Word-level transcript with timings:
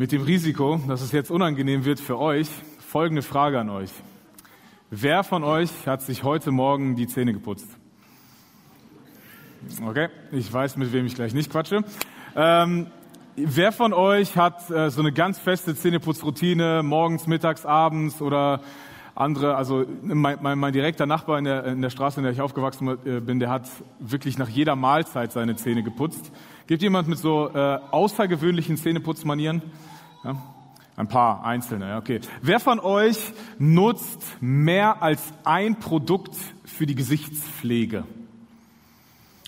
Mit 0.00 0.12
dem 0.12 0.22
Risiko, 0.22 0.80
dass 0.88 1.02
es 1.02 1.12
jetzt 1.12 1.30
unangenehm 1.30 1.84
wird 1.84 2.00
für 2.00 2.18
euch, 2.18 2.48
folgende 2.78 3.20
Frage 3.20 3.60
an 3.60 3.68
euch. 3.68 3.90
Wer 4.88 5.22
von 5.24 5.44
euch 5.44 5.68
hat 5.86 6.00
sich 6.00 6.24
heute 6.24 6.52
Morgen 6.52 6.96
die 6.96 7.06
Zähne 7.06 7.34
geputzt? 7.34 7.68
Okay, 9.86 10.08
ich 10.32 10.50
weiß, 10.50 10.78
mit 10.78 10.94
wem 10.94 11.04
ich 11.04 11.16
gleich 11.16 11.34
nicht 11.34 11.52
quatsche. 11.52 11.84
Ähm, 12.34 12.86
wer 13.36 13.72
von 13.72 13.92
euch 13.92 14.38
hat 14.38 14.70
äh, 14.70 14.88
so 14.88 15.02
eine 15.02 15.12
ganz 15.12 15.38
feste 15.38 15.76
Zähneputzroutine, 15.76 16.82
morgens, 16.82 17.26
mittags, 17.26 17.66
abends 17.66 18.22
oder 18.22 18.62
andere, 19.14 19.56
also 19.56 19.84
mein, 20.02 20.38
mein, 20.40 20.58
mein 20.58 20.72
direkter 20.72 21.06
Nachbar 21.06 21.38
in 21.38 21.44
der, 21.44 21.64
in 21.64 21.82
der 21.82 21.90
Straße, 21.90 22.20
in 22.20 22.24
der 22.24 22.32
ich 22.32 22.40
aufgewachsen 22.40 22.88
äh, 23.04 23.20
bin, 23.20 23.40
der 23.40 23.50
hat 23.50 23.68
wirklich 23.98 24.38
nach 24.38 24.48
jeder 24.48 24.76
Mahlzeit 24.76 25.32
seine 25.32 25.56
Zähne 25.56 25.82
geputzt. 25.82 26.32
Gibt 26.66 26.82
jemand 26.82 27.08
mit 27.08 27.18
so 27.18 27.50
äh, 27.52 27.78
außergewöhnlichen 27.90 28.76
Zähneputzmanieren? 28.76 29.62
Ja? 30.24 30.36
Ein 30.96 31.08
paar 31.08 31.44
einzelne, 31.44 31.96
okay. 31.96 32.20
Wer 32.42 32.60
von 32.60 32.78
euch 32.78 33.18
nutzt 33.58 34.22
mehr 34.40 35.02
als 35.02 35.22
ein 35.44 35.76
Produkt 35.76 36.36
für 36.64 36.86
die 36.86 36.94
Gesichtspflege? 36.94 38.04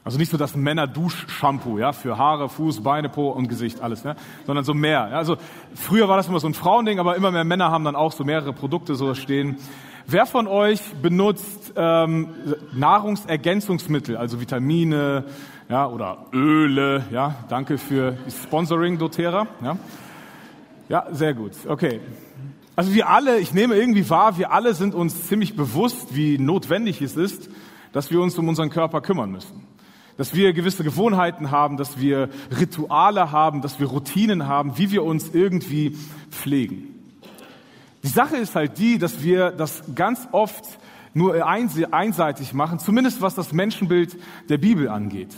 Also 0.04 0.18
nicht 0.18 0.30
so 0.30 0.36
das 0.36 0.56
Männer-Dusch-Shampoo, 0.56 1.78
ja, 1.78 1.92
für 1.92 2.18
Haare, 2.18 2.48
Fuß, 2.48 2.82
Beine, 2.82 3.08
Po 3.08 3.30
und 3.30 3.48
Gesicht, 3.48 3.80
alles, 3.80 4.02
ja, 4.02 4.16
sondern 4.46 4.64
so 4.64 4.74
mehr. 4.74 5.08
Ja. 5.10 5.16
Also 5.16 5.36
früher 5.74 6.08
war 6.08 6.16
das 6.16 6.26
immer 6.26 6.40
so 6.40 6.48
ein 6.48 6.54
Frauending, 6.54 6.98
aber 6.98 7.14
immer 7.14 7.30
mehr 7.30 7.44
Männer 7.44 7.70
haben 7.70 7.84
dann 7.84 7.94
auch 7.94 8.10
so 8.10 8.24
mehrere 8.24 8.52
Produkte 8.52 8.96
so 8.96 9.14
stehen. 9.14 9.58
Wer 10.06 10.26
von 10.26 10.48
euch 10.48 10.80
benutzt 11.00 11.72
ähm, 11.76 12.28
Nahrungsergänzungsmittel, 12.72 14.16
also 14.16 14.40
Vitamine, 14.40 15.24
ja, 15.68 15.86
oder 15.86 16.26
Öle, 16.32 17.04
ja, 17.12 17.36
danke 17.48 17.78
für 17.78 18.16
Sponsoring, 18.28 18.98
doTERRA, 18.98 19.46
ja. 19.62 19.78
Ja, 20.88 21.06
sehr 21.12 21.32
gut. 21.32 21.52
Okay. 21.66 22.00
Also 22.74 22.92
wir 22.92 23.08
alle, 23.08 23.38
ich 23.38 23.54
nehme 23.54 23.76
irgendwie 23.76 24.10
wahr, 24.10 24.36
wir 24.36 24.50
alle 24.50 24.74
sind 24.74 24.94
uns 24.94 25.28
ziemlich 25.28 25.56
bewusst, 25.56 26.16
wie 26.16 26.38
notwendig 26.38 27.00
es 27.00 27.16
ist, 27.16 27.48
dass 27.92 28.10
wir 28.10 28.20
uns 28.20 28.36
um 28.36 28.48
unseren 28.48 28.70
Körper 28.70 29.00
kümmern 29.00 29.30
müssen. 29.30 29.66
Dass 30.16 30.34
wir 30.34 30.52
gewisse 30.52 30.84
Gewohnheiten 30.84 31.50
haben, 31.50 31.76
dass 31.76 31.98
wir 31.98 32.28
Rituale 32.58 33.32
haben, 33.32 33.62
dass 33.62 33.80
wir 33.80 33.86
Routinen 33.86 34.46
haben, 34.46 34.76
wie 34.78 34.90
wir 34.90 35.04
uns 35.04 35.30
irgendwie 35.32 35.96
pflegen. 36.30 36.88
Die 38.02 38.08
Sache 38.08 38.36
ist 38.36 38.54
halt 38.54 38.78
die, 38.78 38.98
dass 38.98 39.22
wir 39.22 39.50
das 39.50 39.82
ganz 39.94 40.28
oft 40.32 40.64
nur 41.14 41.46
einseitig 41.46 42.52
machen, 42.52 42.78
zumindest 42.78 43.20
was 43.20 43.34
das 43.34 43.52
Menschenbild 43.52 44.16
der 44.48 44.58
Bibel 44.58 44.88
angeht. 44.88 45.34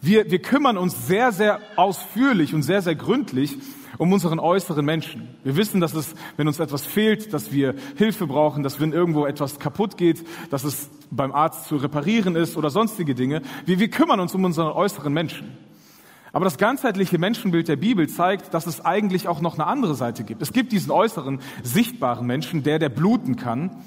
Wir, 0.00 0.30
wir 0.30 0.40
kümmern 0.40 0.78
uns 0.78 1.08
sehr, 1.08 1.32
sehr 1.32 1.60
ausführlich 1.76 2.54
und 2.54 2.62
sehr, 2.62 2.82
sehr 2.82 2.94
gründlich 2.94 3.58
um 3.96 4.12
unseren 4.12 4.38
äußeren 4.38 4.84
Menschen. 4.84 5.28
Wir 5.44 5.56
wissen, 5.56 5.80
dass 5.80 5.94
es, 5.94 6.14
wenn 6.36 6.46
uns 6.46 6.60
etwas 6.60 6.84
fehlt, 6.84 7.32
dass 7.32 7.52
wir 7.52 7.74
Hilfe 7.96 8.26
brauchen, 8.26 8.62
dass 8.62 8.80
wenn 8.80 8.92
irgendwo 8.92 9.26
etwas 9.26 9.58
kaputt 9.58 9.96
geht, 9.96 10.24
dass 10.50 10.64
es 10.64 10.90
beim 11.10 11.32
Arzt 11.32 11.68
zu 11.68 11.76
reparieren 11.76 12.36
ist 12.36 12.56
oder 12.56 12.70
sonstige 12.70 13.14
Dinge. 13.14 13.42
Wir, 13.64 13.78
wir 13.78 13.88
kümmern 13.88 14.20
uns 14.20 14.34
um 14.34 14.44
unseren 14.44 14.72
äußeren 14.72 15.12
Menschen. 15.12 15.56
Aber 16.32 16.44
das 16.44 16.58
ganzheitliche 16.58 17.18
Menschenbild 17.18 17.68
der 17.68 17.76
Bibel 17.76 18.08
zeigt, 18.08 18.52
dass 18.52 18.66
es 18.66 18.84
eigentlich 18.84 19.28
auch 19.28 19.40
noch 19.40 19.54
eine 19.54 19.66
andere 19.66 19.94
Seite 19.94 20.24
gibt. 20.24 20.42
Es 20.42 20.52
gibt 20.52 20.72
diesen 20.72 20.90
äußeren, 20.90 21.40
sichtbaren 21.62 22.26
Menschen, 22.26 22.62
der, 22.62 22.78
der 22.78 22.90
bluten 22.90 23.36
kann. 23.36 23.82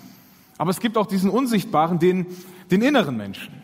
Aber 0.57 0.71
es 0.71 0.79
gibt 0.79 0.97
auch 0.97 1.05
diesen 1.05 1.29
unsichtbaren, 1.29 1.99
den, 1.99 2.25
den 2.71 2.81
inneren 2.81 3.15
Menschen. 3.15 3.61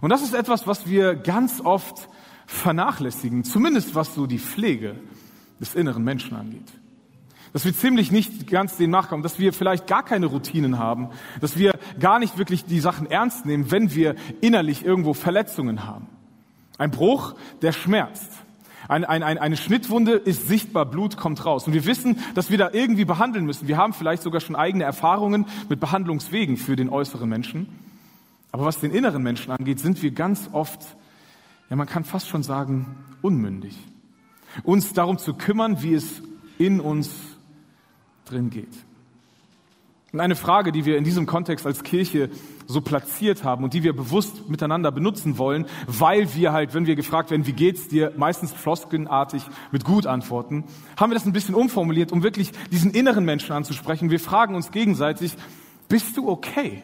Und 0.00 0.10
das 0.10 0.22
ist 0.22 0.34
etwas, 0.34 0.66
was 0.66 0.88
wir 0.88 1.14
ganz 1.14 1.60
oft 1.60 2.08
vernachlässigen, 2.50 3.44
zumindest 3.44 3.94
was 3.94 4.14
so 4.14 4.26
die 4.26 4.38
Pflege 4.38 4.96
des 5.60 5.74
inneren 5.74 6.02
Menschen 6.02 6.36
angeht. 6.36 6.66
Dass 7.52 7.64
wir 7.64 7.74
ziemlich 7.74 8.10
nicht 8.10 8.48
ganz 8.48 8.76
dem 8.76 8.90
nachkommen, 8.90 9.22
dass 9.22 9.38
wir 9.38 9.52
vielleicht 9.52 9.86
gar 9.86 10.04
keine 10.04 10.26
Routinen 10.26 10.78
haben, 10.78 11.08
dass 11.40 11.56
wir 11.56 11.72
gar 11.98 12.18
nicht 12.18 12.38
wirklich 12.38 12.64
die 12.64 12.80
Sachen 12.80 13.10
ernst 13.10 13.46
nehmen, 13.46 13.70
wenn 13.70 13.94
wir 13.94 14.14
innerlich 14.40 14.84
irgendwo 14.84 15.14
Verletzungen 15.14 15.86
haben. 15.86 16.06
Ein 16.78 16.90
Bruch, 16.90 17.34
der 17.62 17.72
schmerzt. 17.72 18.30
Ein, 18.88 19.04
ein, 19.04 19.22
ein, 19.22 19.38
eine 19.38 19.56
Schnittwunde 19.56 20.12
ist 20.12 20.48
sichtbar, 20.48 20.86
Blut 20.86 21.16
kommt 21.16 21.44
raus. 21.44 21.66
Und 21.66 21.74
wir 21.74 21.86
wissen, 21.86 22.18
dass 22.34 22.50
wir 22.50 22.58
da 22.58 22.70
irgendwie 22.72 23.04
behandeln 23.04 23.44
müssen. 23.44 23.68
Wir 23.68 23.76
haben 23.76 23.92
vielleicht 23.92 24.22
sogar 24.22 24.40
schon 24.40 24.56
eigene 24.56 24.84
Erfahrungen 24.84 25.46
mit 25.68 25.78
Behandlungswegen 25.78 26.56
für 26.56 26.74
den 26.74 26.88
äußeren 26.88 27.28
Menschen. 27.28 27.68
Aber 28.52 28.64
was 28.64 28.80
den 28.80 28.90
inneren 28.90 29.22
Menschen 29.22 29.52
angeht, 29.52 29.78
sind 29.78 30.02
wir 30.02 30.10
ganz 30.10 30.48
oft, 30.52 30.80
ja 31.70 31.76
man 31.76 31.86
kann 31.86 32.04
fast 32.04 32.28
schon 32.28 32.42
sagen, 32.42 32.96
unmündig 33.22 33.78
uns 34.64 34.92
darum 34.92 35.18
zu 35.18 35.34
kümmern, 35.34 35.82
wie 35.82 35.94
es 35.94 36.22
in 36.58 36.80
uns 36.80 37.10
drin 38.24 38.50
geht. 38.50 38.68
Und 40.12 40.18
eine 40.18 40.34
Frage, 40.34 40.72
die 40.72 40.84
wir 40.84 40.96
in 40.96 41.04
diesem 41.04 41.24
Kontext 41.24 41.64
als 41.66 41.84
Kirche 41.84 42.30
so 42.66 42.80
platziert 42.80 43.44
haben 43.44 43.62
und 43.62 43.74
die 43.74 43.84
wir 43.84 43.94
bewusst 43.94 44.48
miteinander 44.48 44.90
benutzen 44.90 45.38
wollen, 45.38 45.66
weil 45.86 46.34
wir 46.34 46.52
halt, 46.52 46.74
wenn 46.74 46.86
wir 46.86 46.96
gefragt 46.96 47.30
werden, 47.30 47.46
wie 47.46 47.52
geht's 47.52 47.86
dir, 47.86 48.12
meistens 48.16 48.52
floskenartig 48.52 49.44
mit 49.70 49.84
gut 49.84 50.06
antworten, 50.06 50.64
haben 50.96 51.10
wir 51.10 51.14
das 51.14 51.26
ein 51.26 51.32
bisschen 51.32 51.54
umformuliert, 51.54 52.10
um 52.10 52.24
wirklich 52.24 52.50
diesen 52.72 52.90
inneren 52.90 53.24
Menschen 53.24 53.52
anzusprechen. 53.52 54.10
Wir 54.10 54.18
fragen 54.18 54.56
uns 54.56 54.72
gegenseitig, 54.72 55.34
bist 55.88 56.16
du 56.16 56.28
okay? 56.28 56.82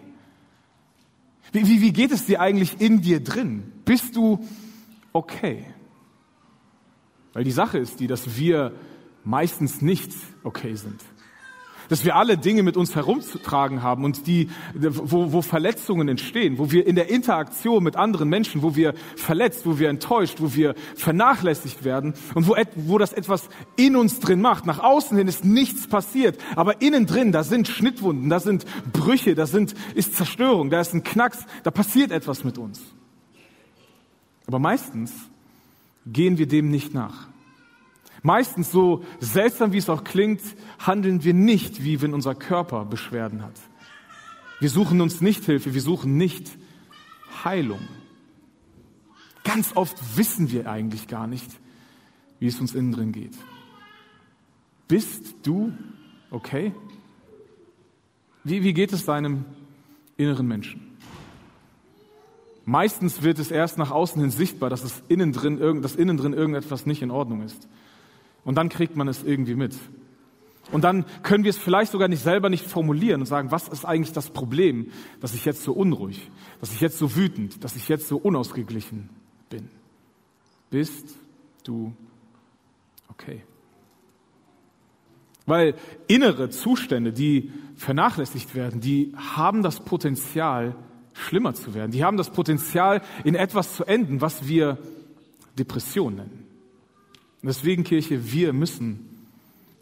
Wie, 1.51 1.67
wie, 1.67 1.81
wie 1.81 1.93
geht 1.93 2.13
es 2.13 2.27
dir 2.27 2.41
eigentlich 2.41 2.81
in 2.81 3.01
dir 3.01 3.23
drin? 3.23 3.73
Bist 3.85 4.15
du 4.15 4.47
okay? 5.17 5.65
Weil 7.33 7.45
die 7.45 7.51
Sache 7.51 7.79
ist 7.79 8.01
die, 8.01 8.07
dass 8.07 8.37
wir 8.37 8.73
meistens 9.25 9.83
nicht 9.83 10.13
okay 10.45 10.75
sind. 10.75 11.01
Dass 11.89 12.05
wir 12.05 12.17
alle 12.17 12.37
Dinge 12.37 12.65
mit 12.65 12.77
uns 12.77 12.97
herumzutragen 12.97 13.83
haben 13.83 14.05
und 14.05 14.27
die, 14.27 14.51
wo, 14.75 15.33
wo 15.33 15.41
Verletzungen 15.41 16.09
entstehen, 16.09 16.59
wo 16.59 16.73
wir 16.73 16.85
in 16.85 16.97
der 16.97 17.09
Interaktion 17.09 17.85
mit 17.85 17.95
anderen 17.95 18.29
Menschen, 18.29 18.63
wo 18.63 18.75
wir 18.75 18.95
verletzt, 19.15 19.67
wo 19.67 19.79
wir 19.79 19.89
enttäuscht, 19.89 20.41
wo 20.41 20.55
wir 20.55 20.75
vernachlässigt 20.97 21.85
werden 21.85 22.15
und 22.35 22.49
wo, 22.49 22.57
wo 22.75 22.99
das 22.99 23.13
etwas 23.13 23.49
in 23.77 23.95
uns 23.95 24.19
drin 24.19 24.41
macht. 24.41 24.67
Nach 24.67 24.81
außen 24.81 25.17
hin 25.17 25.29
ist 25.29 25.45
nichts 25.45 25.87
passiert, 25.87 26.39
aber 26.57 26.81
innen 26.83 27.07
drin, 27.07 27.31
da 27.31 27.45
sind 27.45 27.69
Schnittwunden, 27.69 28.31
da 28.31 28.41
sind 28.41 28.65
Brüche, 28.93 29.37
da 29.37 29.47
sind, 29.47 29.75
ist 29.95 30.17
Zerstörung, 30.17 30.71
da 30.71 30.81
ist 30.81 30.93
ein 30.93 31.05
Knacks, 31.05 31.45
da 31.63 31.71
passiert 31.71 32.11
etwas 32.11 32.43
mit 32.43 32.59
uns. 32.59 32.96
Aber 34.47 34.59
meistens 34.59 35.13
gehen 36.07 36.39
wir 36.39 36.47
dem 36.47 36.71
nicht 36.71 36.95
nach. 36.95 37.29
Meistens, 38.23 38.71
so 38.71 39.05
seltsam 39.21 39.73
wie 39.73 39.79
es 39.79 39.89
auch 39.89 40.05
klingt, 40.05 40.41
handeln 40.79 41.23
wir 41.23 41.35
nicht, 41.35 41.85
wie 41.85 42.01
wenn 42.03 42.15
unser 42.15 42.35
Körper 42.35 42.85
Beschwerden 42.85 43.43
hat. 43.43 43.55
Wir 44.59 44.71
suchen 44.71 45.01
uns 45.01 45.21
nicht 45.21 45.45
Hilfe, 45.45 45.75
wir 45.75 45.83
suchen 45.83 46.17
nicht 46.17 46.57
Heilung. 47.45 47.81
Ganz 49.45 49.77
oft 49.77 49.97
wissen 50.17 50.51
wir 50.51 50.69
eigentlich 50.69 51.09
gar 51.09 51.27
nicht, 51.27 51.51
wie 52.41 52.47
es 52.47 52.61
uns 52.61 52.75
innen 52.75 52.93
drin 52.93 53.13
geht. 53.13 53.37
Bist 54.89 55.35
du 55.43 55.73
okay? 56.31 56.73
Wie, 58.45 58.63
wie 58.63 58.73
geht 58.73 58.93
es 58.93 59.05
deinem 59.05 59.45
inneren 60.17 60.47
Menschen? 60.47 60.86
Meistens 62.69 63.23
wird 63.23 63.39
es 63.39 63.53
erst 63.53 63.79
nach 63.79 63.93
außen 63.93 64.21
hin 64.21 64.33
sichtbar, 64.33 64.69
dass 64.69 64.83
es 64.83 65.01
innen 65.07 65.33
drin, 65.33 65.83
dass 65.83 65.95
innen 65.95 66.17
drin 66.17 66.33
irgendetwas 66.33 66.85
nicht 66.85 67.01
in 67.01 67.13
Ordnung 67.13 67.43
ist. 67.43 67.69
Und 68.45 68.57
dann 68.57 68.69
kriegt 68.69 68.97
man 68.97 69.07
es 69.07 69.23
irgendwie 69.23 69.55
mit. 69.55 69.77
Und 70.73 70.83
dann 70.83 71.05
können 71.23 71.45
wir 71.45 71.51
es 71.51 71.59
vielleicht 71.59 71.93
sogar 71.93 72.09
nicht 72.09 72.25
selber 72.25 72.51
nicht 72.51 72.67
formulieren 72.67 73.21
und 73.21 73.27
sagen, 73.27 73.53
was 73.53 73.69
ist 73.69 73.85
eigentlich 73.85 74.13
das 74.13 74.31
Problem, 74.31 74.91
dass 75.21 75.33
ich 75.33 75.45
jetzt 75.45 75.63
so 75.63 75.73
unruhig, 75.73 76.29
dass 76.61 76.73
ich 76.73 76.81
jetzt 76.81 76.99
so 76.99 77.15
wütend, 77.15 77.63
dass 77.63 77.77
ich 77.77 77.89
jetzt 77.89 78.09
so 78.09 78.17
unausgeglichen 78.17 79.11
bin. 79.49 79.69
Bist 80.71 81.17
du 81.63 81.93
okay? 83.09 83.43
Weil 85.47 85.77
innere 86.09 86.51
Zustände, 86.51 87.13
die 87.13 87.53
vernachlässigt 87.77 88.57
werden, 88.57 88.81
die 88.81 89.13
haben 89.17 89.63
das 89.63 89.79
Potenzial, 89.79 90.75
schlimmer 91.17 91.55
zu 91.55 91.75
werden. 91.75 91.91
Die 91.91 92.05
haben 92.05 92.17
das 92.17 92.31
Potenzial, 92.31 93.03
in 93.25 93.35
etwas 93.35 93.75
zu 93.75 93.85
enden, 93.85 94.21
was 94.21 94.47
wir 94.47 94.79
Depression 95.59 96.17
nennen. 96.17 96.45
Deswegen, 97.43 97.85
Kirche, 97.85 98.33
wir 98.33 98.53
müssen 98.53 99.09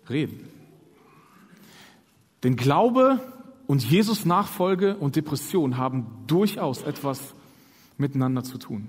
reden. 0.08 0.48
Denn 2.42 2.56
Glaube 2.56 3.20
und 3.66 3.82
Jesus 3.82 4.25
Nachfolge 4.25 4.96
und 4.96 5.16
Depression 5.16 5.78
haben 5.78 6.06
durchaus 6.26 6.82
etwas 6.82 7.34
miteinander 7.96 8.44
zu 8.44 8.58
tun. 8.58 8.88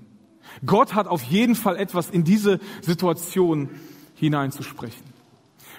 Gott 0.64 0.94
hat 0.94 1.06
auf 1.06 1.22
jeden 1.22 1.54
Fall 1.54 1.76
etwas 1.76 2.10
in 2.10 2.24
diese 2.24 2.60
Situation 2.82 3.70
hineinzusprechen. 4.14 5.15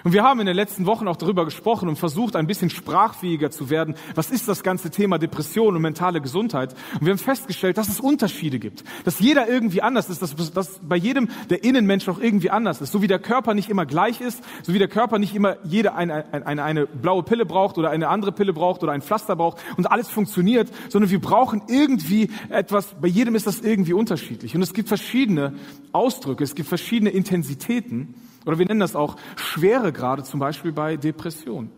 Und 0.04 0.12
wir 0.12 0.22
haben 0.22 0.40
in 0.40 0.46
den 0.46 0.56
letzten 0.56 0.86
Wochen 0.86 1.08
auch 1.08 1.16
darüber 1.16 1.44
gesprochen 1.44 1.88
und 1.88 1.96
versucht, 1.96 2.36
ein 2.36 2.46
bisschen 2.46 2.70
sprachfähiger 2.70 3.50
zu 3.50 3.70
werden. 3.70 3.94
Was 4.14 4.30
ist 4.30 4.48
das 4.48 4.62
ganze 4.62 4.90
Thema 4.90 5.18
Depression 5.18 5.74
und 5.76 5.82
mentale 5.82 6.20
Gesundheit? 6.20 6.74
Und 6.94 7.06
wir 7.06 7.10
haben 7.10 7.18
festgestellt, 7.18 7.78
dass 7.78 7.88
es 7.88 8.00
Unterschiede 8.00 8.58
gibt. 8.58 8.84
Dass 9.04 9.18
jeder 9.18 9.48
irgendwie 9.48 9.82
anders 9.82 10.08
ist, 10.08 10.22
dass, 10.22 10.34
dass 10.52 10.80
bei 10.82 10.96
jedem 10.96 11.28
der 11.50 11.64
Innenmensch 11.64 12.08
auch 12.08 12.20
irgendwie 12.20 12.50
anders 12.50 12.80
ist. 12.80 12.92
So 12.92 13.02
wie 13.02 13.06
der 13.06 13.18
Körper 13.18 13.54
nicht 13.54 13.68
immer 13.68 13.86
gleich 13.86 14.20
ist, 14.20 14.42
so 14.62 14.72
wie 14.72 14.78
der 14.78 14.88
Körper 14.88 15.18
nicht 15.18 15.34
immer 15.34 15.56
jeder 15.64 15.94
eine, 15.94 16.24
eine, 16.32 16.62
eine 16.62 16.86
blaue 16.86 17.22
Pille 17.22 17.46
braucht 17.46 17.78
oder 17.78 17.90
eine 17.90 18.08
andere 18.08 18.32
Pille 18.32 18.52
braucht 18.52 18.82
oder 18.82 18.92
ein 18.92 19.02
Pflaster 19.02 19.36
braucht 19.36 19.58
und 19.76 19.90
alles 19.90 20.08
funktioniert, 20.08 20.70
sondern 20.88 21.10
wir 21.10 21.20
brauchen 21.20 21.62
irgendwie 21.68 22.30
etwas, 22.48 22.94
bei 23.00 23.08
jedem 23.08 23.34
ist 23.34 23.46
das 23.46 23.60
irgendwie 23.60 23.92
unterschiedlich. 23.92 24.54
Und 24.54 24.62
es 24.62 24.72
gibt 24.72 24.88
verschiedene 24.88 25.54
Ausdrücke, 25.92 26.44
es 26.44 26.54
gibt 26.54 26.68
verschiedene 26.68 27.10
Intensitäten. 27.10 28.14
Oder 28.48 28.58
wir 28.58 28.64
nennen 28.64 28.80
das 28.80 28.96
auch 28.96 29.16
schwere 29.36 29.92
Grade, 29.92 30.22
zum 30.22 30.40
Beispiel 30.40 30.72
bei 30.72 30.96
Depressionen. 30.96 31.70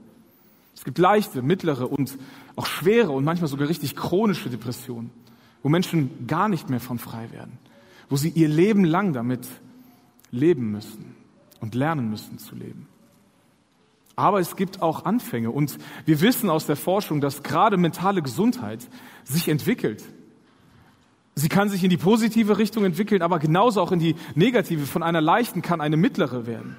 Es 0.73 0.85
gibt 0.85 0.99
leichte, 0.99 1.43
mittlere 1.43 1.91
und 1.91 2.17
auch 2.55 2.65
schwere 2.65 3.11
und 3.11 3.25
manchmal 3.25 3.49
sogar 3.49 3.69
richtig 3.69 3.97
chronische 3.97 4.51
Depressionen, 4.51 5.11
wo 5.65 5.69
Menschen 5.69 6.29
gar 6.29 6.49
nicht 6.49 6.71
mehr 6.71 6.79
von 6.79 7.01
frei 7.01 7.33
werden, 7.33 7.59
wo 8.09 8.15
sie 8.15 8.29
ihr 8.29 8.47
Leben 8.47 8.85
lang 8.85 9.13
damit 9.13 9.49
leben 10.31 10.71
müssen 10.71 11.17
und 11.59 11.75
lernen 11.75 12.09
müssen 12.09 12.39
zu 12.39 12.55
leben. 12.55 12.87
Aber 14.15 14.39
es 14.39 14.55
gibt 14.55 14.81
auch 14.81 15.05
Anfänge 15.05 15.51
und 15.51 15.77
wir 16.05 16.21
wissen 16.21 16.49
aus 16.49 16.67
der 16.67 16.77
Forschung, 16.77 17.21
dass 17.21 17.43
gerade 17.43 17.79
mentale 17.79 18.23
Gesundheit 18.23 18.89
sich 19.25 19.49
entwickelt 19.49 20.05
Sie 21.41 21.49
kann 21.49 21.71
sich 21.71 21.83
in 21.83 21.89
die 21.89 21.97
positive 21.97 22.59
Richtung 22.59 22.85
entwickeln, 22.85 23.23
aber 23.23 23.39
genauso 23.39 23.81
auch 23.81 23.93
in 23.93 23.99
die 23.99 24.15
negative. 24.35 24.85
Von 24.85 25.03
einer 25.03 25.23
leichten 25.23 25.63
kann 25.63 25.81
eine 25.81 25.97
mittlere 25.97 26.47
werden. 26.47 26.77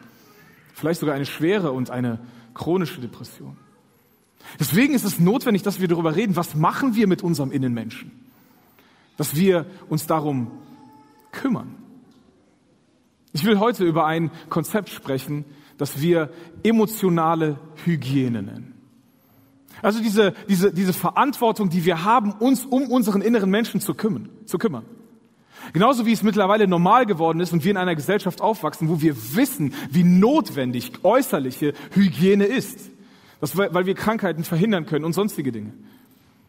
Vielleicht 0.75 0.99
sogar 0.99 1.15
eine 1.15 1.25
schwere 1.25 1.71
und 1.71 1.89
eine 1.89 2.19
chronische 2.53 3.01
Depression. 3.01 3.57
Deswegen 4.59 4.93
ist 4.93 5.03
es 5.03 5.19
notwendig, 5.19 5.63
dass 5.63 5.81
wir 5.81 5.87
darüber 5.87 6.15
reden, 6.15 6.35
was 6.35 6.53
machen 6.53 6.93
wir 6.95 7.07
mit 7.07 7.23
unserem 7.23 7.51
Innenmenschen? 7.51 8.11
Dass 9.17 9.35
wir 9.35 9.65
uns 9.89 10.05
darum 10.05 10.51
kümmern. 11.31 11.75
Ich 13.33 13.43
will 13.43 13.57
heute 13.57 13.83
über 13.83 14.05
ein 14.05 14.29
Konzept 14.49 14.89
sprechen, 14.89 15.43
das 15.79 16.01
wir 16.01 16.29
emotionale 16.61 17.59
Hygiene 17.83 18.43
nennen. 18.43 18.80
Also 19.81 20.01
diese, 20.01 20.33
diese, 20.47 20.73
diese 20.73 20.93
Verantwortung, 20.93 21.69
die 21.69 21.85
wir 21.85 22.03
haben, 22.03 22.33
uns 22.33 22.65
um 22.65 22.89
unseren 22.89 23.21
inneren 23.21 23.49
Menschen 23.49 23.81
zu 23.81 23.93
kümmern, 23.93 24.29
zu 24.45 24.57
kümmern. 24.57 24.85
Genauso 25.73 26.05
wie 26.05 26.11
es 26.11 26.23
mittlerweile 26.23 26.67
normal 26.67 27.05
geworden 27.05 27.39
ist 27.39 27.53
und 27.53 27.63
wir 27.63 27.71
in 27.71 27.77
einer 27.77 27.95
Gesellschaft 27.95 28.41
aufwachsen, 28.41 28.89
wo 28.89 29.01
wir 29.01 29.15
wissen, 29.35 29.73
wie 29.89 30.03
notwendig 30.03 30.91
äußerliche 31.03 31.73
Hygiene 31.91 32.45
ist. 32.45 32.89
Das, 33.39 33.57
weil 33.57 33.85
wir 33.85 33.95
Krankheiten 33.95 34.43
verhindern 34.43 34.85
können 34.85 35.05
und 35.05 35.13
sonstige 35.13 35.51
Dinge. 35.51 35.73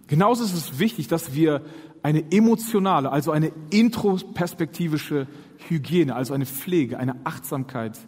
Genauso 0.09 0.45
ist 0.45 0.53
es 0.53 0.79
wichtig, 0.79 1.09
dass 1.09 1.35
wir 1.35 1.63
eine 2.03 2.33
emotionale, 2.33 3.11
also 3.11 3.31
eine 3.31 3.53
introperspektivische 3.71 5.27
Hygiene, 5.69 6.15
also 6.15 6.35
eine 6.35 6.45
Pflege, 6.45 6.99
eine 6.99 7.17
Achtsamkeit 7.25 7.99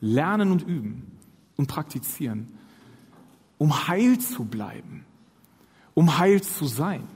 lernen 0.00 0.50
und 0.52 0.66
üben 0.66 1.18
und 1.56 1.66
praktizieren 1.66 2.55
um 3.58 3.88
heil 3.88 4.18
zu 4.18 4.44
bleiben, 4.44 5.04
um 5.94 6.18
heil 6.18 6.42
zu 6.42 6.66
sein. 6.66 7.06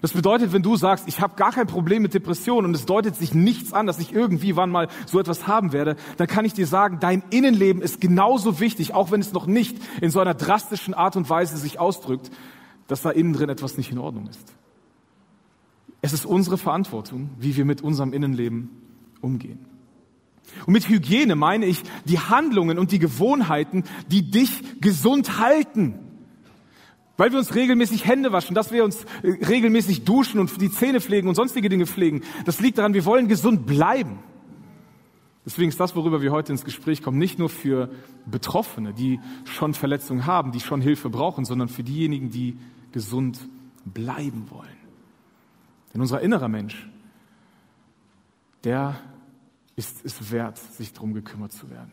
Das 0.00 0.12
bedeutet, 0.12 0.52
wenn 0.52 0.62
du 0.62 0.76
sagst, 0.76 1.08
ich 1.08 1.20
habe 1.20 1.36
gar 1.36 1.52
kein 1.52 1.66
Problem 1.66 2.02
mit 2.02 2.14
Depressionen 2.14 2.66
und 2.66 2.74
es 2.74 2.84
deutet 2.84 3.16
sich 3.16 3.32
nichts 3.32 3.72
an, 3.72 3.86
dass 3.86 3.98
ich 3.98 4.12
irgendwie 4.12 4.56
wann 4.56 4.70
mal 4.70 4.88
so 5.06 5.20
etwas 5.20 5.46
haben 5.46 5.72
werde, 5.72 5.96
dann 6.16 6.26
kann 6.26 6.44
ich 6.44 6.52
dir 6.52 6.66
sagen, 6.66 6.98
dein 7.00 7.22
Innenleben 7.30 7.80
ist 7.80 8.00
genauso 8.00 8.60
wichtig, 8.60 8.92
auch 8.92 9.10
wenn 9.10 9.20
es 9.20 9.32
noch 9.32 9.46
nicht 9.46 9.78
in 10.00 10.10
so 10.10 10.20
einer 10.20 10.34
drastischen 10.34 10.94
Art 10.94 11.16
und 11.16 11.30
Weise 11.30 11.56
sich 11.56 11.78
ausdrückt, 11.78 12.30
dass 12.86 13.02
da 13.02 13.10
innen 13.10 13.32
drin 13.32 13.48
etwas 13.48 13.76
nicht 13.76 13.92
in 13.92 13.98
Ordnung 13.98 14.26
ist. 14.26 14.52
Es 16.02 16.12
ist 16.12 16.26
unsere 16.26 16.58
Verantwortung, 16.58 17.30
wie 17.38 17.56
wir 17.56 17.64
mit 17.64 17.80
unserem 17.80 18.12
Innenleben 18.12 18.70
umgehen. 19.22 19.64
Und 20.66 20.72
mit 20.72 20.88
Hygiene 20.88 21.36
meine 21.36 21.66
ich 21.66 21.82
die 22.04 22.18
Handlungen 22.18 22.78
und 22.78 22.92
die 22.92 22.98
Gewohnheiten, 22.98 23.84
die 24.10 24.30
dich 24.30 24.80
gesund 24.80 25.38
halten. 25.38 25.98
Weil 27.16 27.30
wir 27.30 27.38
uns 27.38 27.54
regelmäßig 27.54 28.06
Hände 28.06 28.32
waschen, 28.32 28.54
dass 28.54 28.72
wir 28.72 28.84
uns 28.84 29.04
äh, 29.22 29.44
regelmäßig 29.46 30.04
duschen 30.04 30.40
und 30.40 30.60
die 30.60 30.70
Zähne 30.70 31.00
pflegen 31.00 31.28
und 31.28 31.36
sonstige 31.36 31.68
Dinge 31.68 31.86
pflegen. 31.86 32.22
Das 32.44 32.60
liegt 32.60 32.78
daran, 32.78 32.94
wir 32.94 33.04
wollen 33.04 33.28
gesund 33.28 33.66
bleiben. 33.66 34.18
Deswegen 35.46 35.68
ist 35.68 35.78
das, 35.78 35.94
worüber 35.94 36.22
wir 36.22 36.32
heute 36.32 36.52
ins 36.52 36.64
Gespräch 36.64 37.02
kommen, 37.02 37.18
nicht 37.18 37.38
nur 37.38 37.50
für 37.50 37.90
Betroffene, 38.26 38.94
die 38.94 39.20
schon 39.44 39.74
Verletzungen 39.74 40.26
haben, 40.26 40.52
die 40.52 40.60
schon 40.60 40.80
Hilfe 40.80 41.10
brauchen, 41.10 41.44
sondern 41.44 41.68
für 41.68 41.82
diejenigen, 41.82 42.30
die 42.30 42.56
gesund 42.92 43.46
bleiben 43.84 44.50
wollen. 44.50 44.68
Denn 45.92 46.00
unser 46.00 46.20
innerer 46.20 46.48
Mensch, 46.48 46.88
der 48.64 48.98
ist 49.76 50.04
es 50.04 50.30
wert, 50.30 50.58
sich 50.58 50.92
darum 50.92 51.14
gekümmert 51.14 51.52
zu 51.52 51.70
werden. 51.70 51.92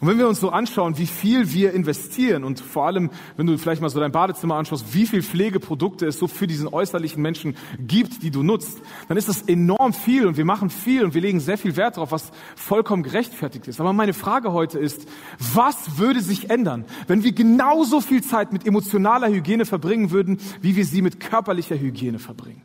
Und 0.00 0.06
wenn 0.06 0.18
wir 0.18 0.28
uns 0.28 0.38
so 0.38 0.50
anschauen, 0.50 0.96
wie 0.96 1.06
viel 1.06 1.52
wir 1.52 1.72
investieren 1.72 2.44
und 2.44 2.60
vor 2.60 2.86
allem, 2.86 3.10
wenn 3.36 3.46
du 3.46 3.58
vielleicht 3.58 3.82
mal 3.82 3.88
so 3.88 3.98
dein 3.98 4.12
Badezimmer 4.12 4.54
anschaust, 4.54 4.94
wie 4.94 5.06
viel 5.06 5.22
Pflegeprodukte 5.22 6.06
es 6.06 6.18
so 6.18 6.28
für 6.28 6.46
diesen 6.46 6.68
äußerlichen 6.68 7.20
Menschen 7.20 7.56
gibt, 7.80 8.22
die 8.22 8.30
du 8.30 8.44
nutzt, 8.44 8.80
dann 9.08 9.16
ist 9.16 9.28
das 9.28 9.42
enorm 9.42 9.92
viel 9.92 10.26
und 10.26 10.36
wir 10.36 10.44
machen 10.44 10.70
viel 10.70 11.04
und 11.04 11.14
wir 11.14 11.20
legen 11.20 11.40
sehr 11.40 11.58
viel 11.58 11.76
Wert 11.76 11.96
darauf, 11.96 12.12
was 12.12 12.30
vollkommen 12.54 13.02
gerechtfertigt 13.02 13.66
ist. 13.66 13.80
Aber 13.80 13.92
meine 13.92 14.14
Frage 14.14 14.52
heute 14.52 14.78
ist, 14.78 15.08
was 15.38 15.98
würde 15.98 16.20
sich 16.20 16.48
ändern, 16.48 16.84
wenn 17.08 17.24
wir 17.24 17.32
genauso 17.32 18.00
viel 18.00 18.22
Zeit 18.22 18.52
mit 18.52 18.66
emotionaler 18.66 19.28
Hygiene 19.28 19.64
verbringen 19.64 20.12
würden, 20.12 20.38
wie 20.60 20.76
wir 20.76 20.84
sie 20.84 21.02
mit 21.02 21.18
körperlicher 21.18 21.76
Hygiene 21.76 22.20
verbringen? 22.20 22.62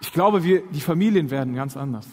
Ich 0.00 0.12
glaube, 0.12 0.44
wir, 0.44 0.62
die 0.62 0.80
Familien 0.80 1.30
werden 1.30 1.54
ganz 1.54 1.76
anders. 1.76 2.06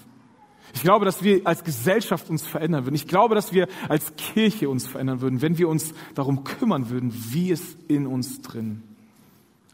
Ich 0.74 0.82
glaube, 0.82 1.06
dass 1.06 1.24
wir 1.24 1.46
als 1.46 1.64
Gesellschaft 1.64 2.30
uns 2.30 2.46
verändern 2.46 2.86
würden. 2.86 2.96
Ich 2.96 3.08
glaube, 3.08 3.36
dass 3.36 3.54
wir 3.54 3.68
als 3.90 4.16
Kirche 4.16 4.70
uns 4.70 4.88
verändern 4.88 5.22
würden, 5.22 5.42
wenn 5.42 5.58
wir 5.58 5.70
uns 5.70 5.94
darum 6.16 6.44
kümmern 6.44 6.90
würden, 6.90 7.14
wie 7.30 7.52
es 7.52 7.78
in 7.88 8.08
uns 8.08 8.42
drin 8.42 8.82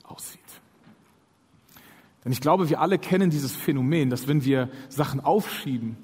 aussieht. 0.03 0.39
Denn 2.25 2.33
ich 2.33 2.41
glaube, 2.41 2.69
wir 2.69 2.81
alle 2.81 2.99
kennen 2.99 3.29
dieses 3.29 3.55
Phänomen, 3.55 4.09
dass 4.09 4.27
wenn 4.27 4.43
wir 4.43 4.69
Sachen 4.89 5.21
aufschieben, 5.21 5.95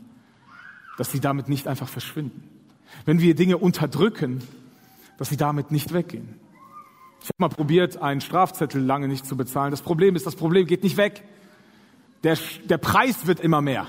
dass 0.98 1.12
sie 1.12 1.20
damit 1.20 1.50
nicht 1.50 1.68
einfach 1.68 1.90
verschwinden. 1.90 2.44
Wenn 3.04 3.20
wir 3.20 3.36
Dinge 3.36 3.58
unterdrücken, 3.58 4.42
dass 5.18 5.28
sie 5.28 5.38
damit 5.38 5.72
nicht 5.72 5.94
weggehen. 5.94 6.40
Ich 7.22 7.30
habe 7.30 7.40
mal 7.40 7.50
probiert, 7.50 8.02
einen 8.02 8.22
Strafzettel 8.22 8.82
lange 8.82 9.10
nicht 9.10 9.26
zu 9.26 9.36
bezahlen. 9.36 9.72
Das 9.72 9.82
Problem 9.82 10.16
ist, 10.16 10.26
das 10.26 10.36
Problem 10.36 10.68
geht 10.68 10.84
nicht 10.84 10.96
weg 10.96 11.24
der, 12.26 12.38
der 12.66 12.80
Preis 12.80 13.28
wird 13.28 13.40
immer 13.40 13.62
mehr. 13.62 13.88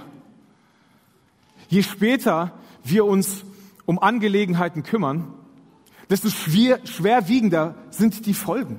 Je 1.68 1.82
später 1.82 2.52
wir 2.84 3.04
uns 3.06 3.44
um 3.86 3.98
Angelegenheiten 3.98 4.82
kümmern, 4.82 5.32
desto 6.10 6.28
schwer, 6.28 6.80
schwerwiegender 6.84 7.74
sind 7.90 8.26
die 8.26 8.34
Folgen. 8.34 8.78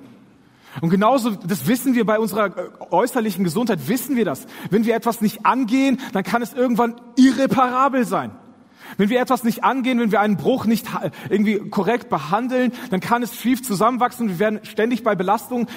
Und 0.79 0.91
genauso, 0.91 1.31
das 1.31 1.67
wissen 1.67 1.95
wir 1.95 2.05
bei 2.05 2.19
unserer 2.19 2.55
äh, 2.55 2.69
äußerlichen 2.91 3.43
Gesundheit, 3.43 3.87
wissen 3.87 4.15
wir 4.15 4.25
das. 4.25 4.45
Wenn 4.69 4.85
wir 4.85 4.95
etwas 4.95 5.21
nicht 5.21 5.43
angehen, 5.45 5.99
dann 6.13 6.23
kann 6.23 6.43
es 6.43 6.53
irgendwann 6.53 7.01
irreparabel 7.15 8.05
sein. 8.05 8.31
Wenn 8.97 9.09
wir 9.09 9.19
etwas 9.19 9.43
nicht 9.43 9.63
angehen, 9.63 9.99
wenn 9.99 10.11
wir 10.11 10.21
einen 10.21 10.37
Bruch 10.37 10.65
nicht 10.65 10.85
irgendwie 11.29 11.57
korrekt 11.69 12.09
behandeln, 12.09 12.71
dann 12.91 12.99
kann 12.99 13.23
es 13.23 13.35
schief 13.35 13.63
zusammenwachsen. 13.63 14.29
Wir 14.29 14.39
werden 14.39 14.59
ständig 14.63 15.03
bei 15.03 15.15
Belastung 15.15 15.67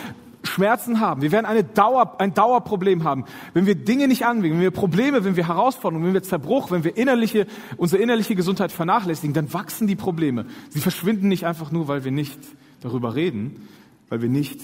Schmerzen 0.42 1.00
haben. 1.00 1.23
Wir 1.23 1.32
werden 1.32 1.47
eine 1.47 1.64
Dauer, 1.64 2.20
ein 2.20 2.35
Dauerproblem 2.35 3.04
haben. 3.04 3.25
Wenn 3.52 3.66
wir 3.66 3.75
Dinge 3.75 4.09
nicht 4.09 4.25
anwenden, 4.25 4.56
wenn 4.56 4.62
wir 4.62 4.70
Probleme, 4.70 5.25
wenn 5.25 5.37
wir 5.37 5.47
Herausforderungen, 5.47 6.06
wenn 6.06 6.14
wir 6.14 6.23
Zerbruch, 6.23 6.70
wenn 6.70 6.85
wir 6.85 6.97
innerliche, 6.97 7.47
unsere 7.76 8.02
innerliche 8.02 8.35
Gesundheit 8.35 8.73
vernachlässigen, 8.73 9.35
dann 9.35 9.52
wachsen 9.52 9.87
die 9.87 9.97
Probleme. 9.97 10.47
Sie 10.70 10.80
verschwinden 10.80 11.28
nicht 11.28 11.47
einfach 11.47 11.70
nur, 11.70 11.88
weil 11.88 12.04
wir 12.04 12.11
nicht 12.11 12.38
darüber 12.80 13.14
reden, 13.14 13.68
weil 14.09 14.23
wir 14.23 14.28
nicht 14.28 14.61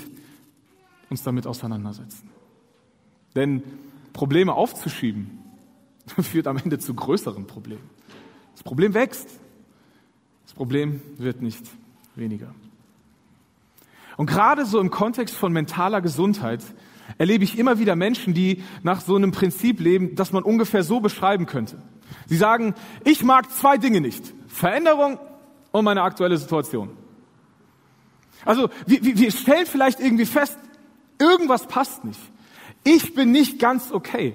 uns 1.10 1.22
damit 1.22 1.46
auseinandersetzen. 1.46 2.30
Denn 3.34 3.62
Probleme 4.12 4.54
aufzuschieben 4.54 5.38
führt 6.06 6.46
am 6.46 6.56
Ende 6.56 6.78
zu 6.78 6.94
größeren 6.94 7.46
Problemen. 7.46 7.88
Das 8.54 8.62
Problem 8.62 8.94
wächst. 8.94 9.28
Das 10.44 10.54
Problem 10.54 11.02
wird 11.18 11.42
nicht 11.42 11.62
weniger. 12.14 12.54
Und 14.16 14.26
gerade 14.26 14.64
so 14.64 14.80
im 14.80 14.90
Kontext 14.90 15.34
von 15.34 15.52
mentaler 15.52 16.00
Gesundheit 16.00 16.62
erlebe 17.18 17.44
ich 17.44 17.58
immer 17.58 17.78
wieder 17.78 17.96
Menschen, 17.96 18.34
die 18.34 18.62
nach 18.82 19.00
so 19.00 19.16
einem 19.16 19.32
Prinzip 19.32 19.80
leben, 19.80 20.14
das 20.16 20.32
man 20.32 20.42
ungefähr 20.42 20.82
so 20.82 21.00
beschreiben 21.00 21.46
könnte. 21.46 21.82
Sie 22.26 22.36
sagen, 22.36 22.74
ich 23.04 23.22
mag 23.22 23.50
zwei 23.52 23.76
Dinge 23.76 24.00
nicht. 24.00 24.34
Veränderung 24.48 25.18
und 25.70 25.84
meine 25.84 26.02
aktuelle 26.02 26.38
Situation. 26.38 26.90
Also 28.44 28.70
wir, 28.86 29.02
wir 29.02 29.30
stellen 29.30 29.66
vielleicht 29.66 30.00
irgendwie 30.00 30.26
fest, 30.26 30.58
irgendwas 31.18 31.66
passt 31.66 32.04
nicht. 32.04 32.20
Ich 32.84 33.14
bin 33.14 33.32
nicht 33.32 33.58
ganz 33.58 33.92
okay. 33.92 34.34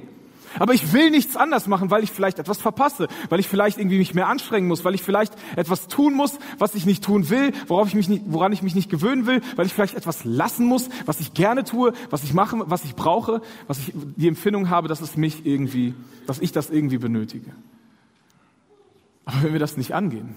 Aber 0.60 0.74
ich 0.74 0.94
will 0.94 1.12
nichts 1.12 1.36
anders 1.36 1.68
machen, 1.68 1.92
weil 1.92 2.04
ich 2.04 2.12
vielleicht 2.12 2.40
etwas 2.40 2.60
verpasse, 2.60 3.08
weil 3.30 3.40
ich 3.40 3.48
vielleicht 3.48 3.78
irgendwie 3.78 3.98
mich 3.98 4.14
mehr 4.14 4.28
anstrengen 4.28 4.68
muss, 4.68 4.84
weil 4.84 4.96
ich 4.96 5.04
vielleicht 5.04 5.34
etwas 5.56 5.88
tun 5.88 6.14
muss, 6.14 6.40
was 6.58 6.76
ich 6.76 6.86
nicht 6.86 7.04
tun 7.04 7.30
will, 7.30 7.52
worauf 7.68 7.88
ich 7.88 7.96
mich 7.96 8.10
nicht, 8.10 8.24
woran 8.28 8.52
ich 8.52 8.62
mich 8.62 8.76
nicht 8.76 8.90
gewöhnen 8.90 9.26
will, 9.26 9.42
weil 9.56 9.66
ich 9.66 9.74
vielleicht 9.74 9.96
etwas 9.96 10.24
lassen 10.26 10.66
muss, 10.66 10.90
was 11.06 11.20
ich 11.20 11.34
gerne 11.34 11.64
tue, 11.64 11.94
was 12.10 12.24
ich 12.24 12.34
mache, 12.34 12.58
was 12.66 12.86
ich 12.86 12.96
brauche, 12.96 13.42
was 13.68 13.80
ich 13.80 13.94
die 13.94 14.28
Empfindung 14.28 14.70
habe, 14.70 14.88
dass 14.88 15.02
es 15.02 15.18
mich 15.18 15.46
irgendwie, 15.46 15.94
dass 16.28 16.40
ich 16.40 16.52
das 16.52 16.70
irgendwie 16.70 16.98
benötige. 16.98 17.52
Aber 19.26 19.44
wenn 19.44 19.54
wir 19.54 19.60
das 19.60 19.78
nicht 19.78 19.94
angehen, 19.94 20.36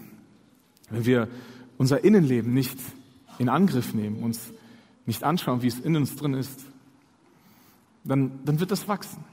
wenn 0.90 1.06
wir 1.06 1.28
unser 1.78 2.04
Innenleben 2.04 2.54
nicht 2.54 2.78
in 3.38 3.49
Angriff 3.49 3.94
nehmen, 3.94 4.23
uns 4.23 4.52
nicht 5.06 5.25
anschauen, 5.25 5.62
wie 5.62 5.68
es 5.68 5.80
in 5.80 5.97
uns 5.97 6.16
drin 6.16 6.35
ist, 6.35 6.64
dann, 8.04 8.40
dann 8.44 8.61
wird 8.61 8.71
das 8.71 8.87
wachsen. 8.87 9.25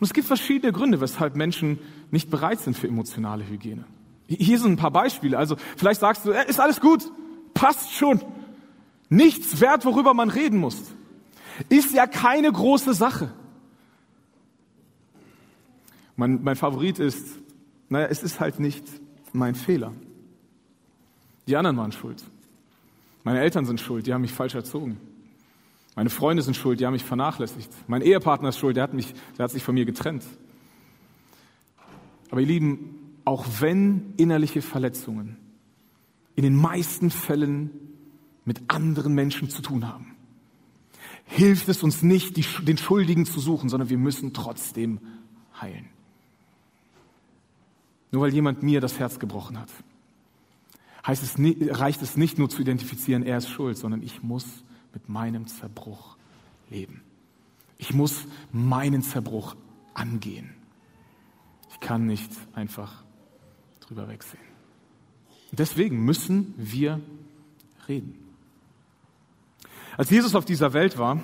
Und 0.00 0.06
es 0.06 0.14
gibt 0.14 0.26
verschiedene 0.26 0.72
Gründe, 0.72 1.00
weshalb 1.02 1.36
Menschen 1.36 1.78
nicht 2.10 2.30
bereit 2.30 2.60
sind 2.60 2.76
für 2.76 2.88
emotionale 2.88 3.46
Hygiene. 3.46 3.84
Hier 4.26 4.58
sind 4.58 4.72
ein 4.72 4.76
paar 4.76 4.90
Beispiele. 4.90 5.36
Also 5.36 5.56
vielleicht 5.76 6.00
sagst 6.00 6.24
du, 6.24 6.30
äh, 6.30 6.48
ist 6.48 6.58
alles 6.58 6.80
gut, 6.80 7.12
passt 7.52 7.92
schon. 7.92 8.22
Nichts 9.10 9.60
wert, 9.60 9.84
worüber 9.84 10.14
man 10.14 10.30
reden 10.30 10.58
muss. 10.58 10.80
Ist 11.68 11.92
ja 11.92 12.06
keine 12.06 12.50
große 12.50 12.94
Sache. 12.94 13.34
Mein, 16.16 16.42
mein 16.42 16.56
Favorit 16.56 16.98
ist, 16.98 17.26
naja, 17.88 18.06
es 18.06 18.22
ist 18.22 18.40
halt 18.40 18.58
nicht 18.58 18.84
mein 19.32 19.54
Fehler. 19.54 19.92
Die 21.46 21.56
anderen 21.56 21.76
waren 21.76 21.92
schuld. 21.92 22.24
Meine 23.22 23.40
Eltern 23.40 23.66
sind 23.66 23.80
schuld, 23.80 24.06
die 24.06 24.14
haben 24.14 24.22
mich 24.22 24.32
falsch 24.32 24.54
erzogen. 24.54 24.98
Meine 25.96 26.10
Freunde 26.10 26.42
sind 26.42 26.56
schuld, 26.56 26.80
die 26.80 26.86
haben 26.86 26.92
mich 26.92 27.04
vernachlässigt. 27.04 27.70
Mein 27.88 28.02
Ehepartner 28.02 28.50
ist 28.50 28.58
schuld, 28.58 28.76
der 28.76 28.84
hat, 28.84 28.94
mich, 28.94 29.12
der 29.36 29.44
hat 29.44 29.50
sich 29.50 29.62
von 29.62 29.74
mir 29.74 29.84
getrennt. 29.84 30.24
Aber 32.30 32.40
ihr 32.40 32.46
Lieben, 32.46 33.18
auch 33.24 33.44
wenn 33.60 34.14
innerliche 34.16 34.62
Verletzungen 34.62 35.36
in 36.36 36.44
den 36.44 36.54
meisten 36.54 37.10
Fällen 37.10 37.70
mit 38.44 38.62
anderen 38.68 39.14
Menschen 39.14 39.50
zu 39.50 39.62
tun 39.62 39.86
haben, 39.86 40.16
hilft 41.24 41.68
es 41.68 41.82
uns 41.82 42.02
nicht, 42.02 42.36
die, 42.36 42.44
den 42.64 42.78
Schuldigen 42.78 43.26
zu 43.26 43.40
suchen, 43.40 43.68
sondern 43.68 43.90
wir 43.90 43.98
müssen 43.98 44.32
trotzdem 44.32 45.00
heilen. 45.60 45.88
Nur 48.12 48.22
weil 48.22 48.34
jemand 48.34 48.62
mir 48.62 48.80
das 48.80 48.98
Herz 48.98 49.18
gebrochen 49.18 49.58
hat, 49.58 49.70
heißt 51.06 51.22
es, 51.22 51.34
reicht 51.78 52.02
es 52.02 52.16
nicht 52.16 52.38
nur 52.38 52.48
zu 52.48 52.62
identifizieren, 52.62 53.22
er 53.22 53.38
ist 53.38 53.48
schuld, 53.48 53.76
sondern 53.76 54.02
ich 54.02 54.22
muss 54.22 54.64
mit 54.92 55.08
meinem 55.08 55.46
Zerbruch 55.46 56.16
leben. 56.70 57.02
Ich 57.78 57.94
muss 57.94 58.26
meinen 58.52 59.02
Zerbruch 59.02 59.56
angehen. 59.94 60.54
Ich 61.70 61.80
kann 61.80 62.06
nicht 62.06 62.30
einfach 62.54 63.04
drüber 63.80 64.08
wegsehen. 64.08 64.42
Deswegen 65.52 66.04
müssen 66.04 66.54
wir 66.56 67.00
reden. 67.88 68.18
Als 69.96 70.10
Jesus 70.10 70.34
auf 70.34 70.44
dieser 70.44 70.72
Welt 70.72 70.98
war, 70.98 71.20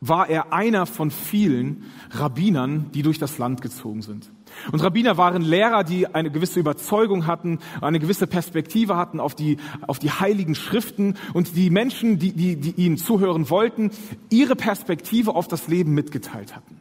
war 0.00 0.28
er 0.28 0.52
einer 0.52 0.86
von 0.86 1.10
vielen 1.10 1.84
Rabbinern, 2.10 2.90
die 2.92 3.02
durch 3.02 3.18
das 3.18 3.38
Land 3.38 3.60
gezogen 3.60 4.02
sind. 4.02 4.30
Und 4.72 4.82
Rabbiner 4.82 5.16
waren 5.16 5.42
Lehrer, 5.42 5.84
die 5.84 6.06
eine 6.06 6.30
gewisse 6.30 6.58
Überzeugung 6.58 7.26
hatten, 7.26 7.58
eine 7.80 8.00
gewisse 8.00 8.26
Perspektive 8.26 8.96
hatten 8.96 9.20
auf 9.20 9.34
die, 9.34 9.58
auf 9.86 9.98
die 9.98 10.10
heiligen 10.10 10.54
Schriften 10.54 11.16
und 11.34 11.54
die 11.54 11.70
Menschen, 11.70 12.18
die, 12.18 12.32
die, 12.32 12.56
die 12.56 12.72
ihnen 12.72 12.96
zuhören 12.96 13.50
wollten, 13.50 13.90
ihre 14.30 14.56
Perspektive 14.56 15.34
auf 15.34 15.48
das 15.48 15.68
Leben 15.68 15.94
mitgeteilt 15.94 16.56
hatten. 16.56 16.80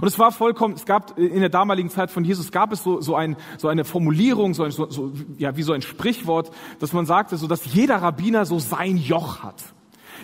Und 0.00 0.08
es 0.08 0.18
war 0.18 0.32
vollkommen, 0.32 0.74
es 0.74 0.86
gab 0.86 1.18
in 1.18 1.40
der 1.40 1.50
damaligen 1.50 1.90
Zeit 1.90 2.10
von 2.10 2.24
Jesus 2.24 2.50
gab 2.50 2.72
es 2.72 2.82
so, 2.82 3.00
so, 3.00 3.14
ein, 3.14 3.36
so 3.58 3.68
eine 3.68 3.84
Formulierung, 3.84 4.54
so, 4.54 4.64
ein, 4.64 4.70
so, 4.70 4.90
so, 4.90 5.12
ja, 5.38 5.56
wie 5.56 5.62
so 5.62 5.72
ein 5.72 5.82
Sprichwort, 5.82 6.50
dass 6.80 6.92
man 6.92 7.06
sagte, 7.06 7.36
so 7.36 7.46
dass 7.46 7.74
jeder 7.74 7.96
Rabbiner 7.96 8.44
so 8.46 8.58
sein 8.58 8.96
Joch 8.96 9.42
hat. 9.42 9.73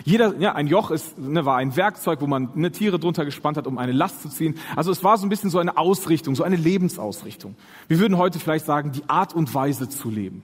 Jeder, 0.03 0.35
ja, 0.37 0.53
ein 0.53 0.67
Joch 0.67 0.91
ist, 0.91 1.17
ne, 1.17 1.45
war 1.45 1.57
ein 1.57 1.75
Werkzeug, 1.75 2.21
wo 2.21 2.27
man 2.27 2.49
ne, 2.55 2.71
Tiere 2.71 2.99
drunter 2.99 3.25
gespannt 3.25 3.57
hat, 3.57 3.67
um 3.67 3.77
eine 3.77 3.91
Last 3.91 4.21
zu 4.21 4.29
ziehen. 4.29 4.55
Also 4.75 4.91
es 4.91 5.03
war 5.03 5.17
so 5.17 5.25
ein 5.25 5.29
bisschen 5.29 5.49
so 5.49 5.59
eine 5.59 5.77
Ausrichtung, 5.77 6.35
so 6.35 6.43
eine 6.43 6.55
Lebensausrichtung. 6.55 7.55
Wir 7.87 7.99
würden 7.99 8.17
heute 8.17 8.39
vielleicht 8.39 8.65
sagen, 8.65 8.91
die 8.91 9.07
Art 9.07 9.33
und 9.33 9.53
Weise 9.53 9.89
zu 9.89 10.09
leben. 10.09 10.43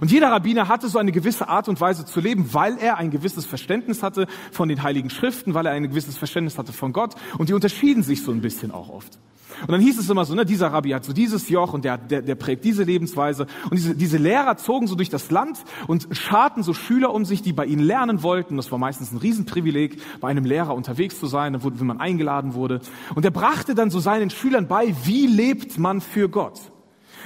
Und 0.00 0.10
jeder 0.10 0.30
Rabbiner 0.30 0.68
hatte 0.68 0.88
so 0.88 0.98
eine 0.98 1.12
gewisse 1.12 1.48
Art 1.48 1.68
und 1.68 1.80
Weise 1.80 2.04
zu 2.04 2.20
leben, 2.20 2.52
weil 2.52 2.76
er 2.78 2.98
ein 2.98 3.10
gewisses 3.10 3.46
Verständnis 3.46 4.02
hatte 4.02 4.26
von 4.52 4.68
den 4.68 4.82
Heiligen 4.82 5.10
Schriften, 5.10 5.54
weil 5.54 5.66
er 5.66 5.72
ein 5.72 5.88
gewisses 5.88 6.16
Verständnis 6.18 6.58
hatte 6.58 6.72
von 6.72 6.92
Gott. 6.92 7.14
Und 7.38 7.48
die 7.48 7.54
unterschieden 7.54 8.02
sich 8.02 8.22
so 8.22 8.32
ein 8.32 8.40
bisschen 8.40 8.70
auch 8.70 8.88
oft. 8.88 9.18
Und 9.62 9.72
dann 9.72 9.80
hieß 9.80 9.98
es 9.98 10.08
immer 10.08 10.24
so, 10.24 10.34
ne, 10.34 10.44
dieser 10.44 10.68
Rabbi 10.68 10.90
hat 10.90 11.04
so 11.04 11.12
dieses 11.12 11.48
Joch 11.48 11.72
und 11.72 11.84
der, 11.84 11.98
der, 11.98 12.22
der 12.22 12.34
prägt 12.34 12.64
diese 12.64 12.84
Lebensweise. 12.84 13.46
Und 13.64 13.74
diese, 13.74 13.94
diese 13.94 14.18
Lehrer 14.18 14.56
zogen 14.56 14.86
so 14.86 14.94
durch 14.94 15.10
das 15.10 15.30
Land 15.30 15.58
und 15.86 16.08
scharten 16.12 16.62
so 16.62 16.74
Schüler 16.74 17.12
um 17.12 17.24
sich, 17.24 17.42
die 17.42 17.52
bei 17.52 17.66
ihnen 17.66 17.82
lernen 17.82 18.22
wollten. 18.22 18.56
Das 18.56 18.70
war 18.70 18.78
meistens 18.78 19.12
ein 19.12 19.18
Riesenprivileg, 19.18 20.00
bei 20.20 20.28
einem 20.28 20.44
Lehrer 20.44 20.74
unterwegs 20.74 21.18
zu 21.18 21.26
sein, 21.26 21.58
wenn 21.62 21.86
man 21.86 22.00
eingeladen 22.00 22.54
wurde. 22.54 22.80
Und 23.14 23.24
er 23.24 23.30
brachte 23.30 23.74
dann 23.74 23.90
so 23.90 24.00
seinen 24.00 24.30
Schülern 24.30 24.68
bei, 24.68 24.94
wie 25.04 25.26
lebt 25.26 25.78
man 25.78 26.00
für 26.00 26.28
Gott. 26.28 26.60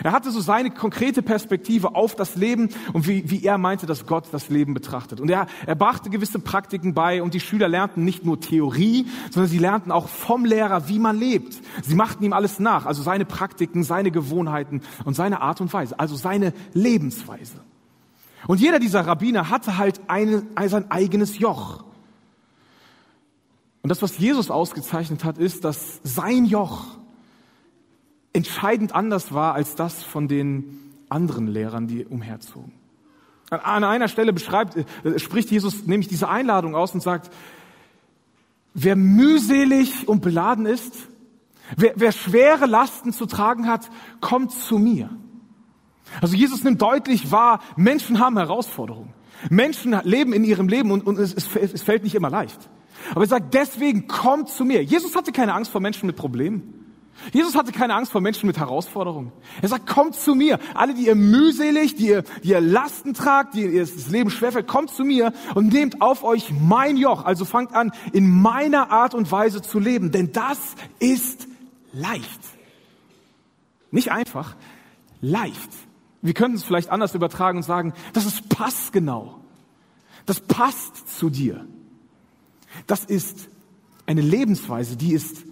Er 0.02 0.12
hatte 0.12 0.30
so 0.30 0.40
seine 0.40 0.70
konkrete 0.70 1.22
Perspektive 1.22 1.94
auf 1.94 2.14
das 2.14 2.36
Leben 2.36 2.70
und 2.92 3.06
wie, 3.06 3.30
wie 3.30 3.44
er 3.44 3.58
meinte, 3.58 3.86
dass 3.86 4.06
Gott 4.06 4.26
das 4.32 4.48
Leben 4.48 4.74
betrachtet. 4.74 5.20
Und 5.20 5.30
er, 5.30 5.46
er 5.66 5.74
brachte 5.74 6.10
gewisse 6.10 6.38
Praktiken 6.38 6.94
bei 6.94 7.22
und 7.22 7.34
die 7.34 7.40
Schüler 7.40 7.68
lernten 7.68 8.04
nicht 8.04 8.24
nur 8.24 8.40
Theorie, 8.40 9.06
sondern 9.30 9.50
sie 9.50 9.58
lernten 9.58 9.92
auch 9.92 10.08
vom 10.08 10.44
Lehrer, 10.44 10.88
wie 10.88 10.98
man 10.98 11.18
lebt. 11.18 11.60
Sie 11.82 11.94
machten 11.94 12.24
ihm 12.24 12.32
alles 12.32 12.58
nach, 12.58 12.86
also 12.86 13.02
seine 13.02 13.24
Praktiken, 13.24 13.84
seine 13.84 14.10
Gewohnheiten 14.10 14.82
und 15.04 15.14
seine 15.14 15.40
Art 15.40 15.60
und 15.60 15.72
Weise, 15.72 15.98
also 15.98 16.16
seine 16.16 16.52
Lebensweise. 16.72 17.60
Und 18.46 18.60
jeder 18.60 18.78
dieser 18.78 19.06
Rabbiner 19.06 19.50
hatte 19.50 19.78
halt 19.78 20.00
eine, 20.08 20.42
sein 20.66 20.90
eigenes 20.90 21.38
Joch. 21.38 21.84
Und 23.82 23.88
das, 23.88 24.02
was 24.02 24.18
Jesus 24.18 24.50
ausgezeichnet 24.50 25.24
hat, 25.24 25.38
ist, 25.38 25.64
dass 25.64 26.00
sein 26.04 26.44
Joch 26.44 26.98
entscheidend 28.32 28.94
anders 28.94 29.32
war 29.32 29.54
als 29.54 29.74
das 29.74 30.02
von 30.02 30.28
den 30.28 30.94
anderen 31.08 31.46
Lehrern, 31.46 31.86
die 31.86 32.04
umherzogen. 32.04 32.72
An 33.50 33.84
einer 33.84 34.08
Stelle 34.08 34.32
beschreibt, 34.32 34.76
äh, 35.04 35.18
spricht 35.18 35.50
Jesus 35.50 35.86
nämlich 35.86 36.08
diese 36.08 36.28
Einladung 36.28 36.74
aus 36.74 36.94
und 36.94 37.02
sagt, 37.02 37.30
wer 38.72 38.96
mühselig 38.96 40.08
und 40.08 40.22
beladen 40.22 40.64
ist, 40.64 40.94
wer, 41.76 41.92
wer 41.96 42.12
schwere 42.12 42.64
Lasten 42.64 43.12
zu 43.12 43.26
tragen 43.26 43.66
hat, 43.66 43.90
kommt 44.20 44.52
zu 44.52 44.78
mir. 44.78 45.10
Also 46.22 46.34
Jesus 46.34 46.64
nimmt 46.64 46.80
deutlich 46.80 47.30
wahr, 47.30 47.60
Menschen 47.76 48.18
haben 48.18 48.38
Herausforderungen. 48.38 49.12
Menschen 49.50 49.98
leben 50.04 50.32
in 50.32 50.44
ihrem 50.44 50.68
Leben 50.68 50.90
und, 50.90 51.06
und 51.06 51.18
es, 51.18 51.34
es 51.34 51.82
fällt 51.82 52.04
nicht 52.04 52.14
immer 52.14 52.30
leicht. 52.30 52.70
Aber 53.10 53.22
er 53.22 53.28
sagt, 53.28 53.54
deswegen 53.54 54.06
kommt 54.06 54.48
zu 54.48 54.64
mir. 54.64 54.82
Jesus 54.82 55.16
hatte 55.16 55.32
keine 55.32 55.54
Angst 55.54 55.70
vor 55.70 55.80
Menschen 55.80 56.06
mit 56.06 56.16
Problemen. 56.16 56.81
Jesus 57.32 57.54
hatte 57.54 57.72
keine 57.72 57.94
Angst 57.94 58.10
vor 58.10 58.20
Menschen 58.20 58.46
mit 58.46 58.58
Herausforderungen. 58.58 59.32
Er 59.60 59.68
sagt, 59.68 59.86
kommt 59.86 60.16
zu 60.16 60.34
mir. 60.34 60.58
Alle, 60.74 60.94
die 60.94 61.06
ihr 61.06 61.14
mühselig, 61.14 61.94
die 61.94 62.08
ihr, 62.08 62.22
die 62.42 62.50
ihr 62.50 62.60
Lasten 62.60 63.14
tragt, 63.14 63.54
die 63.54 63.62
ihr 63.62 63.80
das 63.80 64.08
Leben 64.08 64.30
schwerfällt, 64.30 64.66
kommt 64.66 64.90
zu 64.90 65.04
mir 65.04 65.32
und 65.54 65.72
nehmt 65.72 66.00
auf 66.00 66.24
euch 66.24 66.52
mein 66.52 66.96
Joch. 66.96 67.24
Also 67.24 67.44
fangt 67.44 67.74
an, 67.74 67.92
in 68.12 68.28
meiner 68.28 68.90
Art 68.90 69.14
und 69.14 69.30
Weise 69.30 69.62
zu 69.62 69.78
leben. 69.78 70.10
Denn 70.10 70.32
das 70.32 70.58
ist 70.98 71.46
leicht. 71.92 72.40
Nicht 73.90 74.10
einfach, 74.10 74.56
leicht. 75.20 75.70
Wir 76.22 76.34
könnten 76.34 76.56
es 76.56 76.64
vielleicht 76.64 76.90
anders 76.90 77.14
übertragen 77.14 77.58
und 77.58 77.64
sagen, 77.64 77.94
das 78.12 78.26
ist 78.26 78.48
passgenau. 78.48 79.40
Das 80.26 80.40
passt 80.40 81.18
zu 81.18 81.30
dir. 81.30 81.66
Das 82.86 83.04
ist 83.04 83.48
eine 84.06 84.20
Lebensweise, 84.20 84.96
die 84.96 85.12
ist, 85.12 85.44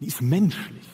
die 0.00 0.06
ist 0.06 0.22
menschlich. 0.22 0.86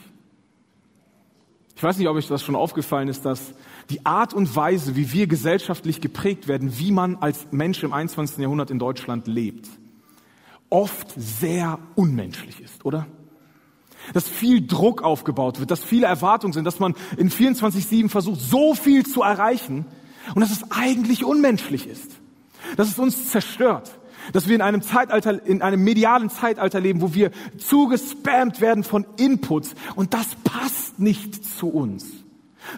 Ich 1.75 1.83
weiß 1.83 1.97
nicht, 1.97 2.07
ob 2.07 2.15
euch 2.15 2.27
das 2.27 2.41
schon 2.41 2.55
aufgefallen 2.55 3.09
ist, 3.09 3.25
dass 3.25 3.53
die 3.89 4.05
Art 4.05 4.33
und 4.33 4.55
Weise, 4.55 4.95
wie 4.95 5.11
wir 5.11 5.27
gesellschaftlich 5.27 5.99
geprägt 5.99 6.47
werden, 6.47 6.79
wie 6.79 6.91
man 6.91 7.17
als 7.17 7.47
Mensch 7.51 7.83
im 7.83 7.91
21. 7.91 8.37
Jahrhundert 8.37 8.71
in 8.71 8.79
Deutschland 8.79 9.27
lebt, 9.27 9.67
oft 10.69 11.13
sehr 11.17 11.79
unmenschlich 11.95 12.61
ist, 12.61 12.85
oder? 12.85 13.07
Dass 14.13 14.27
viel 14.27 14.65
Druck 14.65 15.01
aufgebaut 15.01 15.59
wird, 15.59 15.69
dass 15.69 15.83
viele 15.83 16.07
Erwartungen 16.07 16.53
sind, 16.53 16.63
dass 16.63 16.79
man 16.79 16.95
in 17.17 17.29
24-7 17.29 18.09
versucht, 18.09 18.39
so 18.39 18.73
viel 18.73 19.05
zu 19.05 19.21
erreichen 19.21 19.85
und 20.33 20.41
dass 20.41 20.51
es 20.51 20.71
eigentlich 20.71 21.25
unmenschlich 21.25 21.87
ist. 21.87 22.11
Dass 22.77 22.87
es 22.87 22.99
uns 22.99 23.29
zerstört 23.29 23.99
dass 24.33 24.47
wir 24.47 24.55
in 24.55 24.61
einem 24.61 24.81
Zeitalter, 24.81 25.45
in 25.45 25.61
einem 25.61 25.83
medialen 25.83 26.29
Zeitalter 26.29 26.79
leben, 26.79 27.01
wo 27.01 27.13
wir 27.13 27.31
zugespammt 27.57 28.61
werden 28.61 28.83
von 28.83 29.05
Inputs 29.17 29.75
und 29.95 30.13
das 30.13 30.35
passt 30.43 30.99
nicht 30.99 31.45
zu 31.45 31.67
uns. 31.67 32.05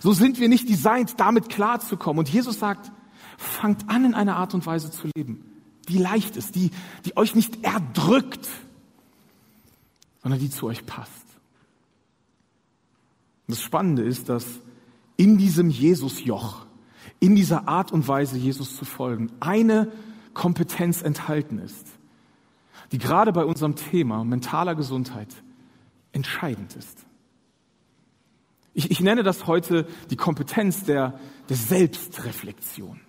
So 0.01 0.13
sind 0.13 0.39
wir 0.39 0.49
nicht 0.49 0.69
designt, 0.69 1.19
damit 1.19 1.49
klarzukommen. 1.49 2.19
Und 2.19 2.29
Jesus 2.29 2.59
sagt, 2.59 2.91
fangt 3.37 3.89
an, 3.89 4.05
in 4.05 4.13
einer 4.13 4.35
Art 4.35 4.53
und 4.53 4.65
Weise 4.65 4.91
zu 4.91 5.09
leben, 5.15 5.45
die 5.87 5.97
leicht 5.97 6.35
ist, 6.35 6.55
die, 6.55 6.71
die 7.05 7.15
euch 7.15 7.35
nicht 7.35 7.63
erdrückt, 7.63 8.47
sondern 10.21 10.39
die 10.39 10.49
zu 10.49 10.67
euch 10.67 10.85
passt. 10.85 11.11
das 13.47 13.61
Spannende 13.61 14.03
ist, 14.03 14.27
dass 14.29 14.45
in 15.15 15.37
diesem 15.37 15.69
Jesus-Joch, 15.69 16.65
in 17.19 17.35
dieser 17.35 17.67
Art 17.67 17.91
und 17.91 18.07
Weise, 18.07 18.37
Jesus 18.37 18.75
zu 18.75 18.85
folgen, 18.85 19.31
eine 19.39 19.91
Kompetenz 20.37 21.01
enthalten 21.01 21.57
ist, 21.57 21.87
die 22.91 22.99
gerade 22.99 23.33
bei 23.33 23.43
unserem 23.43 23.75
Thema 23.75 24.23
mentaler 24.23 24.75
Gesundheit 24.75 25.29
entscheidend 26.11 26.75
ist. 26.75 27.05
Ich, 28.75 28.91
ich 28.91 29.01
nenne 29.01 29.23
das 29.23 29.47
heute 29.47 29.87
die 30.11 30.15
Kompetenz 30.15 30.83
der, 30.83 31.19
der 31.49 31.57
Selbstreflexion. 31.57 33.01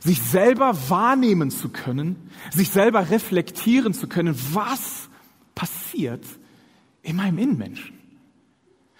Sich 0.00 0.20
selber 0.20 0.76
wahrnehmen 0.90 1.50
zu 1.50 1.70
können, 1.70 2.16
sich 2.50 2.68
selber 2.68 3.08
reflektieren 3.08 3.94
zu 3.94 4.08
können, 4.08 4.38
was 4.52 5.08
passiert 5.54 6.24
in 7.02 7.16
meinem 7.16 7.38
Innenmenschen. 7.38 7.98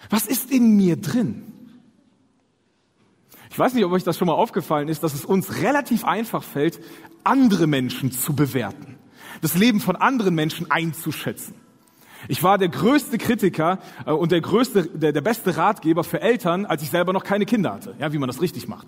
Was 0.09 0.25
ist 0.25 0.49
in 0.49 0.75
mir 0.75 0.99
drin? 0.99 1.52
Ich 3.53 3.59
weiß 3.59 3.75
nicht, 3.75 3.85
ob 3.85 3.91
euch 3.91 4.03
das 4.03 4.17
schon 4.17 4.25
mal 4.25 4.33
aufgefallen 4.33 4.87
ist, 4.87 5.03
dass 5.03 5.13
es 5.13 5.25
uns 5.25 5.61
relativ 5.61 6.05
einfach 6.05 6.41
fällt, 6.41 6.79
andere 7.23 7.67
Menschen 7.67 8.11
zu 8.11 8.35
bewerten, 8.35 8.97
das 9.41 9.55
Leben 9.55 9.79
von 9.79 9.95
anderen 9.95 10.33
Menschen 10.33 10.71
einzuschätzen. 10.71 11.53
Ich 12.27 12.41
war 12.41 12.57
der 12.57 12.69
größte 12.69 13.19
Kritiker 13.19 13.77
äh, 14.07 14.11
und 14.11 14.31
der 14.31 14.41
größte, 14.41 14.87
der, 14.87 15.11
der 15.11 15.21
beste 15.21 15.55
Ratgeber 15.55 16.03
für 16.03 16.19
Eltern, 16.19 16.65
als 16.65 16.81
ich 16.81 16.89
selber 16.89 17.13
noch 17.13 17.23
keine 17.23 17.45
Kinder 17.45 17.71
hatte, 17.73 17.93
ja, 17.99 18.11
wie 18.11 18.17
man 18.17 18.25
das 18.25 18.41
richtig 18.41 18.67
macht. 18.67 18.87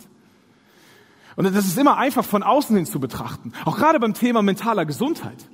Und 1.36 1.46
das 1.54 1.68
ist 1.68 1.78
immer 1.78 1.98
einfach 1.98 2.26
von 2.26 2.42
außen 2.42 2.76
hin 2.76 2.88
zu 2.88 3.00
betrachten. 3.00 3.54
Auch 3.66 3.78
gerade 3.78 4.00
beim 4.00 4.16
Thema 4.16 4.42
mentaler 4.42 4.86
Gesundheit. 4.86 5.48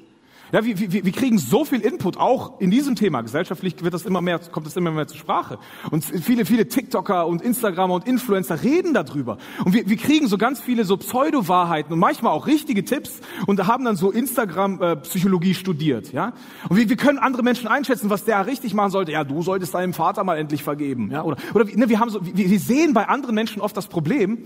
Ja, 0.51 0.65
wir, 0.65 0.77
wir, 0.77 1.05
wir 1.05 1.11
kriegen 1.11 1.37
so 1.37 1.63
viel 1.63 1.79
Input 1.79 2.17
auch 2.17 2.59
in 2.59 2.71
diesem 2.71 2.95
Thema. 2.95 3.21
Gesellschaftlich 3.21 3.83
wird 3.83 3.93
das 3.93 4.05
immer 4.05 4.21
mehr, 4.21 4.39
kommt 4.39 4.65
das 4.65 4.75
immer 4.75 4.91
mehr 4.91 5.07
zur 5.07 5.17
Sprache. 5.17 5.59
Und 5.91 6.03
viele, 6.03 6.45
viele 6.45 6.67
TikToker 6.67 7.27
und 7.27 7.41
Instagramer 7.41 7.93
und 7.93 8.07
Influencer 8.07 8.61
reden 8.61 8.93
darüber. 8.93 9.37
Und 9.63 9.73
wir, 9.73 9.87
wir 9.87 9.97
kriegen 9.97 10.27
so 10.27 10.37
ganz 10.37 10.59
viele 10.59 10.83
so 10.83 10.97
Pseudo-Wahrheiten 10.97 11.93
und 11.93 11.99
manchmal 11.99 12.33
auch 12.33 12.47
richtige 12.47 12.83
Tipps 12.83 13.21
und 13.47 13.65
haben 13.65 13.85
dann 13.85 13.95
so 13.95 14.11
Instagram-Psychologie 14.11 15.53
studiert. 15.53 16.11
Ja, 16.11 16.33
und 16.67 16.77
wir, 16.77 16.89
wir 16.89 16.97
können 16.97 17.19
andere 17.19 17.43
Menschen 17.43 17.67
einschätzen, 17.67 18.09
was 18.09 18.25
der 18.25 18.45
richtig 18.45 18.73
machen 18.73 18.91
sollte. 18.91 19.11
Ja, 19.11 19.23
du 19.23 19.41
solltest 19.41 19.73
deinem 19.73 19.93
Vater 19.93 20.23
mal 20.23 20.37
endlich 20.37 20.63
vergeben. 20.63 21.11
Ja, 21.11 21.23
oder 21.23 21.37
oder 21.53 21.65
ne, 21.65 21.89
wir 21.89 21.99
haben 21.99 22.09
so, 22.09 22.25
wir, 22.25 22.49
wir 22.49 22.59
sehen 22.59 22.93
bei 22.93 23.07
anderen 23.07 23.35
Menschen 23.35 23.61
oft 23.61 23.75
das 23.75 23.87
Problem. 23.87 24.39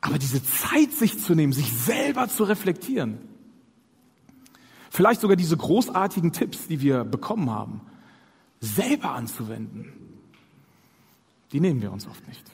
Aber 0.00 0.18
diese 0.18 0.44
Zeit, 0.44 0.92
sich 0.92 1.18
zu 1.18 1.34
nehmen, 1.34 1.52
sich 1.52 1.72
selber 1.72 2.28
zu 2.28 2.44
reflektieren, 2.44 3.18
vielleicht 4.94 5.20
sogar 5.20 5.36
diese 5.36 5.56
großartigen 5.56 6.32
Tipps, 6.32 6.68
die 6.68 6.80
wir 6.80 7.02
bekommen 7.02 7.50
haben, 7.50 7.80
selber 8.60 9.10
anzuwenden, 9.10 9.92
die 11.52 11.58
nehmen 11.58 11.82
wir 11.82 11.92
uns 11.92 12.06
oft 12.06 12.26
nicht. 12.28 12.44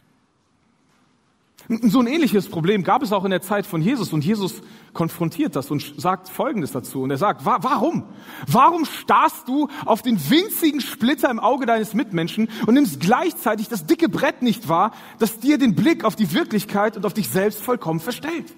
So 1.83 2.01
ein 2.01 2.07
ähnliches 2.07 2.49
Problem 2.49 2.83
gab 2.83 3.03
es 3.03 3.13
auch 3.13 3.25
in 3.25 3.31
der 3.31 3.43
Zeit 3.43 3.67
von 3.67 3.83
Jesus 3.83 4.15
und 4.15 4.25
Jesus 4.25 4.63
konfrontiert 4.95 5.55
das 5.55 5.71
und 5.71 5.95
sagt 5.99 6.31
Folgendes 6.31 6.73
dazu. 6.73 7.03
Und 7.03 7.11
er 7.11 7.19
sagt, 7.19 7.45
warum? 7.45 8.05
Warum 8.47 8.87
starrst 8.87 9.47
du 9.47 9.69
auf 9.85 10.01
den 10.01 10.19
winzigen 10.31 10.81
Splitter 10.81 11.31
im 11.31 11.39
Auge 11.39 11.67
deines 11.67 11.93
Mitmenschen 11.93 12.49
und 12.67 12.75
nimmst 12.75 13.01
gleichzeitig 13.01 13.69
das 13.69 13.85
dicke 13.85 14.09
Brett 14.09 14.41
nicht 14.41 14.69
wahr, 14.69 14.93
das 15.19 15.39
dir 15.39 15.59
den 15.59 15.75
Blick 15.75 16.05
auf 16.05 16.17
die 16.17 16.33
Wirklichkeit 16.33 16.97
und 16.97 17.05
auf 17.05 17.13
dich 17.13 17.29
selbst 17.29 17.61
vollkommen 17.61 18.01
verstellt? 18.01 18.57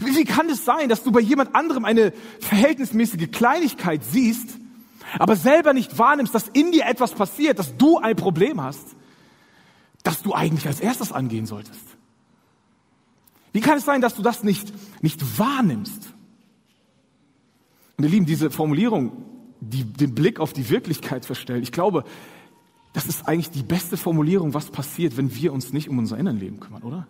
Wie, 0.00 0.16
wie 0.16 0.24
kann 0.24 0.48
es 0.48 0.64
sein, 0.64 0.88
dass 0.88 1.02
du 1.02 1.12
bei 1.12 1.20
jemand 1.20 1.54
anderem 1.54 1.84
eine 1.84 2.12
verhältnismäßige 2.40 3.30
Kleinigkeit 3.30 4.02
siehst, 4.04 4.48
aber 5.18 5.36
selber 5.36 5.72
nicht 5.72 5.98
wahrnimmst, 5.98 6.34
dass 6.34 6.48
in 6.48 6.72
dir 6.72 6.86
etwas 6.86 7.12
passiert, 7.12 7.58
dass 7.58 7.76
du 7.76 7.98
ein 7.98 8.16
Problem 8.16 8.62
hast, 8.62 8.96
das 10.02 10.22
du 10.22 10.34
eigentlich 10.34 10.66
als 10.66 10.80
erstes 10.80 11.12
angehen 11.12 11.46
solltest? 11.46 11.80
Wie 13.52 13.60
kann 13.60 13.78
es 13.78 13.84
sein, 13.84 14.00
dass 14.00 14.14
du 14.14 14.22
das 14.22 14.42
nicht, 14.42 14.72
nicht 15.02 15.38
wahrnimmst? 15.38 16.14
Und 17.96 18.04
ihr 18.04 18.10
Lieben, 18.10 18.26
diese 18.26 18.50
Formulierung, 18.50 19.24
die 19.60 19.84
den 19.84 20.14
Blick 20.14 20.40
auf 20.40 20.52
die 20.52 20.70
Wirklichkeit 20.70 21.26
verstellt, 21.26 21.62
ich 21.62 21.72
glaube, 21.72 22.04
das 22.94 23.06
ist 23.06 23.28
eigentlich 23.28 23.50
die 23.50 23.62
beste 23.62 23.96
Formulierung, 23.96 24.54
was 24.54 24.70
passiert, 24.70 25.16
wenn 25.16 25.34
wir 25.34 25.52
uns 25.52 25.72
nicht 25.72 25.88
um 25.88 25.98
unser 25.98 26.18
Innenleben 26.18 26.60
kümmern, 26.60 26.82
oder? 26.82 27.06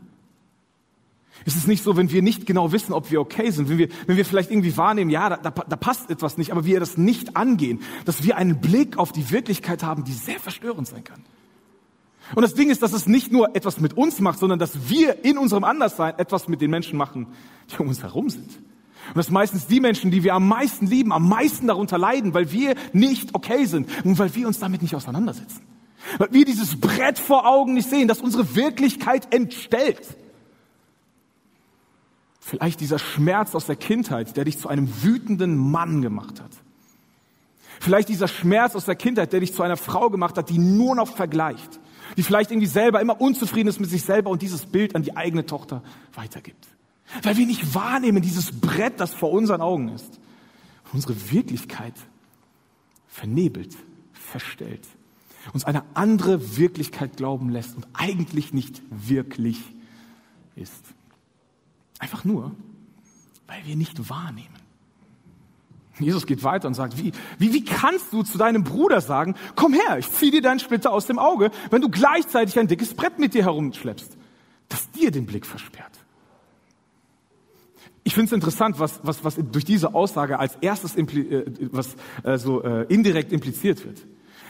Ist 1.45 1.57
es 1.57 1.67
nicht 1.67 1.83
so, 1.83 1.97
wenn 1.97 2.11
wir 2.11 2.23
nicht 2.23 2.47
genau 2.47 2.73
wissen, 2.73 2.93
ob 2.93 3.11
wir 3.11 3.21
okay 3.21 3.51
sind, 3.51 3.69
wenn 3.69 3.79
wir, 3.79 3.89
wenn 4.07 4.17
wir 4.17 4.25
vielleicht 4.25 4.51
irgendwie 4.51 4.77
wahrnehmen, 4.77 5.11
ja, 5.11 5.29
da, 5.31 5.37
da, 5.37 5.51
da 5.51 5.77
passt 5.77 6.11
etwas 6.11 6.39
nicht, 6.39 6.53
aber 6.53 6.65
wir 6.65 6.81
das 6.81 6.97
nicht 6.97 7.37
angehen, 7.37 7.81
dass 8.05 8.23
wir 8.23 8.37
einen 8.37 8.61
Blick 8.61 8.99
auf 8.99 9.13
die 9.13 9.31
Wirklichkeit 9.31 9.83
haben, 9.83 10.05
die 10.05 10.13
sehr 10.13 10.39
verstörend 10.39 10.89
sein 10.89 11.05
kann. 11.05 11.23
Und 12.35 12.43
das 12.43 12.55
Ding 12.55 12.71
ist, 12.71 12.83
dass 12.83 12.93
es 12.93 13.07
nicht 13.07 13.33
nur 13.33 13.55
etwas 13.57 13.81
mit 13.81 13.97
uns 13.97 14.21
macht, 14.21 14.39
sondern 14.39 14.59
dass 14.59 14.89
wir 14.89 15.25
in 15.25 15.37
unserem 15.37 15.65
Anderssein 15.65 16.15
etwas 16.19 16.49
mit 16.49 16.61
den 16.61 16.71
Menschen 16.71 16.97
machen, 16.97 17.27
die 17.71 17.79
um 17.79 17.89
uns 17.89 18.03
herum 18.03 18.31
sind. 18.31 18.51
Und 19.09 19.17
das 19.17 19.31
meistens 19.31 19.67
die 19.67 19.81
Menschen, 19.81 20.11
die 20.11 20.23
wir 20.23 20.35
am 20.35 20.47
meisten 20.47 20.87
lieben, 20.87 21.13
am 21.13 21.29
meisten 21.29 21.67
darunter 21.67 21.99
leiden, 21.99 22.35
weil 22.35 22.53
wir 22.53 22.75
nicht 22.93 23.35
okay 23.35 23.65
sind 23.67 23.89
und 24.05 24.19
weil 24.19 24.35
wir 24.35 24.47
uns 24.47 24.61
damit 24.61 24.81
nicht 24.81 24.95
auseinandersetzen. 24.95 25.61
Weil 26.19 26.33
wir 26.33 26.45
dieses 26.45 26.81
Brett 26.81 27.19
vor 27.19 27.47
Augen 27.47 27.75
nicht 27.75 27.91
sehen, 27.91 28.09
das 28.09 28.21
unsere 28.21 28.55
Wirklichkeit 28.55 29.35
entstellt. 29.35 30.17
Vielleicht 32.45 32.81
dieser 32.81 32.99
Schmerz 32.99 33.55
aus 33.55 33.67
der 33.67 33.77
Kindheit, 33.77 34.37
der 34.37 34.45
dich 34.45 34.59
zu 34.59 34.69
einem 34.69 35.05
wütenden 35.05 35.57
Mann 35.57 36.03
gemacht 36.03 36.41
hat. 36.41 36.51
Vielleicht 37.79 38.09
dieser 38.09 38.27
Schmerz 38.27 38.75
aus 38.75 38.85
der 38.85 38.97
Kindheit, 38.97 39.33
der 39.33 39.39
dich 39.39 39.55
zu 39.55 39.63
einer 39.63 39.77
Frau 39.77 40.11
gemacht 40.11 40.37
hat, 40.37 40.51
die 40.51 40.59
nur 40.59 40.97
noch 40.97 41.15
vergleicht. 41.15 41.79
Die 42.17 42.25
vielleicht 42.25 42.51
irgendwie 42.51 42.67
selber 42.67 43.01
immer 43.01 43.21
unzufrieden 43.21 43.69
ist 43.69 43.79
mit 43.79 43.91
sich 43.91 44.03
selber 44.03 44.29
und 44.29 44.43
dieses 44.43 44.67
Bild 44.67 44.97
an 44.97 45.05
die 45.05 45.17
eigene 45.17 45.47
Tochter 45.47 45.85
weitergibt. 46.15 46.67
Weil 47.23 47.37
wir 47.37 47.47
nicht 47.47 47.77
wahrnehmen, 47.77 48.23
dieses 48.23 48.61
Brett, 48.61 48.99
das 48.99 49.15
vor 49.15 49.31
unseren 49.31 49.61
Augen 49.61 49.89
ist. 49.91 50.19
unsere 50.93 51.31
Wirklichkeit 51.31 51.95
vernebelt, 53.07 53.77
verstellt. 54.13 54.87
Uns 55.53 55.65
eine 55.65 55.85
andere 55.95 56.57
Wirklichkeit 56.57 57.17
glauben 57.17 57.51
lässt 57.51 57.77
und 57.77 57.87
eigentlich 57.93 58.53
nicht 58.53 58.83
wirklich 58.91 59.61
ist. 60.57 60.85
Einfach 62.03 62.25
nur, 62.25 62.51
weil 63.47 63.65
wir 63.65 63.77
nicht 63.77 64.11
wahrnehmen. 64.11 64.49
Jesus 66.01 66.27
geht 66.27 66.43
weiter 66.43 66.67
und 66.67 66.75
sagt, 66.75 66.99
wie, 66.99 67.13
wie, 67.39 67.53
wie 67.53 67.65
kannst 67.65 68.13
du 68.13 68.25
zu 68.25 68.39
deinem 68.39 68.65
Bruder 68.65 69.01
sagen, 69.01 69.37
komm 69.55 69.73
her, 69.73 69.99
ich 69.99 70.11
zieh 70.11 70.33
dir 70.33 70.43
deinen 70.43 70.59
Splitter 70.59 70.91
aus 70.91 71.07
dem 71.07 71.21
Auge, 71.21 71.53
wenn 71.71 71.81
du 71.81 71.89
gleichzeitig 71.89 72.59
ein 72.59 72.67
dickes 72.67 72.95
Brett 72.95 73.21
mit 73.21 73.35
dir 73.35 73.45
herumschleppst, 73.45 74.17
das 74.69 74.91
dir 74.91 75.13
den 75.13 75.27
Blick 75.27 75.47
versperrt. 75.47 75.93
Ich 78.03 78.15
finde 78.15 78.27
es 78.27 78.33
interessant, 78.33 78.81
was, 78.81 78.99
was, 79.05 79.23
was 79.23 79.37
durch 79.37 79.65
diese 79.65 79.95
Aussage 79.95 80.41
als 80.41 80.57
erstes 80.57 80.97
äh, 80.97 81.45
was, 81.71 81.95
äh, 82.25 82.37
so, 82.37 82.65
äh, 82.65 82.85
indirekt 82.93 83.31
impliziert 83.31 83.85
wird. 83.85 84.05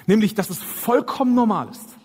Nämlich, 0.07 0.35
dass 0.35 0.49
es 0.49 0.57
vollkommen 0.57 1.35
normal 1.35 1.69
ist. 1.69 1.99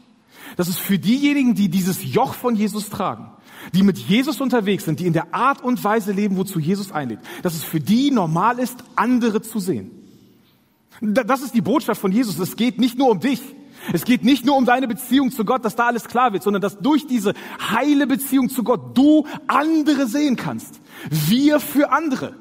Dass 0.57 0.67
es 0.67 0.77
für 0.77 0.99
diejenigen, 0.99 1.55
die 1.55 1.69
dieses 1.69 2.03
Joch 2.03 2.33
von 2.33 2.57
Jesus 2.57 2.89
tragen, 2.89 3.31
die 3.73 3.83
mit 3.83 3.97
Jesus 3.97 4.41
unterwegs 4.41 4.85
sind, 4.85 4.99
die 4.99 5.05
in 5.05 5.13
der 5.13 5.33
Art 5.33 5.63
und 5.63 5.83
Weise 5.83 6.11
leben, 6.11 6.37
wozu 6.37 6.59
Jesus 6.59 6.91
einlädt, 6.91 7.19
dass 7.43 7.55
es 7.55 7.63
für 7.63 7.79
die 7.79 8.11
normal 8.11 8.59
ist, 8.59 8.83
andere 8.95 9.41
zu 9.41 9.59
sehen. 9.59 9.91
Das 11.01 11.41
ist 11.41 11.53
die 11.53 11.61
Botschaft 11.61 12.01
von 12.01 12.11
Jesus. 12.11 12.39
Es 12.39 12.55
geht 12.55 12.79
nicht 12.79 12.97
nur 12.97 13.09
um 13.09 13.19
dich. 13.19 13.41
Es 13.93 14.03
geht 14.03 14.23
nicht 14.23 14.45
nur 14.45 14.57
um 14.57 14.65
deine 14.65 14.87
Beziehung 14.87 15.31
zu 15.31 15.45
Gott, 15.45 15.63
dass 15.63 15.75
da 15.75 15.87
alles 15.87 16.05
klar 16.05 16.33
wird, 16.33 16.43
sondern 16.43 16.61
dass 16.61 16.79
durch 16.79 17.07
diese 17.07 17.33
heile 17.71 18.07
Beziehung 18.07 18.49
zu 18.49 18.63
Gott 18.63 18.97
du 18.97 19.25
andere 19.47 20.07
sehen 20.07 20.35
kannst. 20.35 20.81
Wir 21.09 21.59
für 21.59 21.91
andere. 21.91 22.35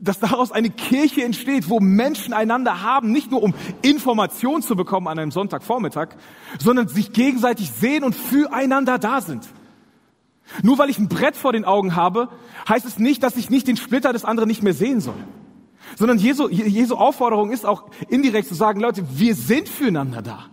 Dass 0.00 0.18
daraus 0.18 0.50
eine 0.50 0.70
Kirche 0.70 1.22
entsteht, 1.22 1.68
wo 1.68 1.80
Menschen 1.80 2.32
einander 2.32 2.82
haben, 2.82 3.12
nicht 3.12 3.30
nur 3.30 3.42
um 3.42 3.54
Informationen 3.82 4.62
zu 4.62 4.76
bekommen 4.76 5.08
an 5.08 5.18
einem 5.18 5.30
Sonntagvormittag, 5.30 6.16
sondern 6.58 6.88
sich 6.88 7.12
gegenseitig 7.12 7.70
sehen 7.70 8.04
und 8.04 8.14
füreinander 8.14 8.98
da 8.98 9.20
sind. 9.20 9.48
Nur 10.62 10.78
weil 10.78 10.90
ich 10.90 10.98
ein 10.98 11.08
Brett 11.08 11.36
vor 11.36 11.52
den 11.52 11.64
Augen 11.64 11.96
habe, 11.96 12.28
heißt 12.68 12.84
es 12.84 12.98
nicht, 12.98 13.22
dass 13.22 13.36
ich 13.36 13.50
nicht 13.50 13.66
den 13.66 13.76
Splitter 13.76 14.12
des 14.12 14.24
anderen 14.24 14.48
nicht 14.48 14.62
mehr 14.62 14.74
sehen 14.74 15.00
soll. 15.00 15.14
Sondern 15.96 16.18
Jesu, 16.18 16.48
Jesu 16.48 16.96
Aufforderung 16.96 17.50
ist 17.50 17.64
auch 17.64 17.84
indirekt 18.08 18.48
zu 18.48 18.54
sagen, 18.54 18.80
Leute, 18.80 19.04
wir 19.16 19.34
sind 19.34 19.68
füreinander 19.68 20.22
da. 20.22 20.46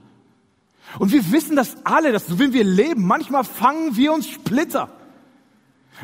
Und 1.00 1.12
wir 1.12 1.32
wissen 1.32 1.56
das 1.56 1.78
alle, 1.86 2.12
dass 2.12 2.38
wenn 2.38 2.54
wir 2.54 2.63
leben, 2.63 3.06
manchmal 3.06 3.43
fangen 3.43 3.95
wir 3.95 4.13
uns 4.13 4.28
Splitter. 4.28 4.89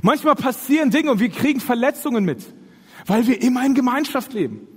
Manchmal 0.02 0.36
passieren 0.36 0.92
Dinge 0.92 1.12
und 1.12 1.20
wir 1.20 1.30
kriegen 1.30 1.60
Verletzungen 1.60 2.24
mit, 2.24 2.46
weil 3.06 3.28
wir 3.28 3.42
immer 3.42 3.66
in 3.66 3.74
Gemeinschaft 3.74 4.34
leben. 4.34 4.68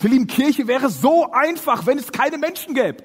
Wir 0.00 0.10
lieben 0.10 0.26
Kirche 0.26 0.66
wäre 0.66 0.90
so 0.90 1.30
einfach, 1.32 1.86
wenn 1.86 1.98
es 1.98 2.12
keine 2.12 2.38
Menschen 2.38 2.74
gäbe. 2.74 3.04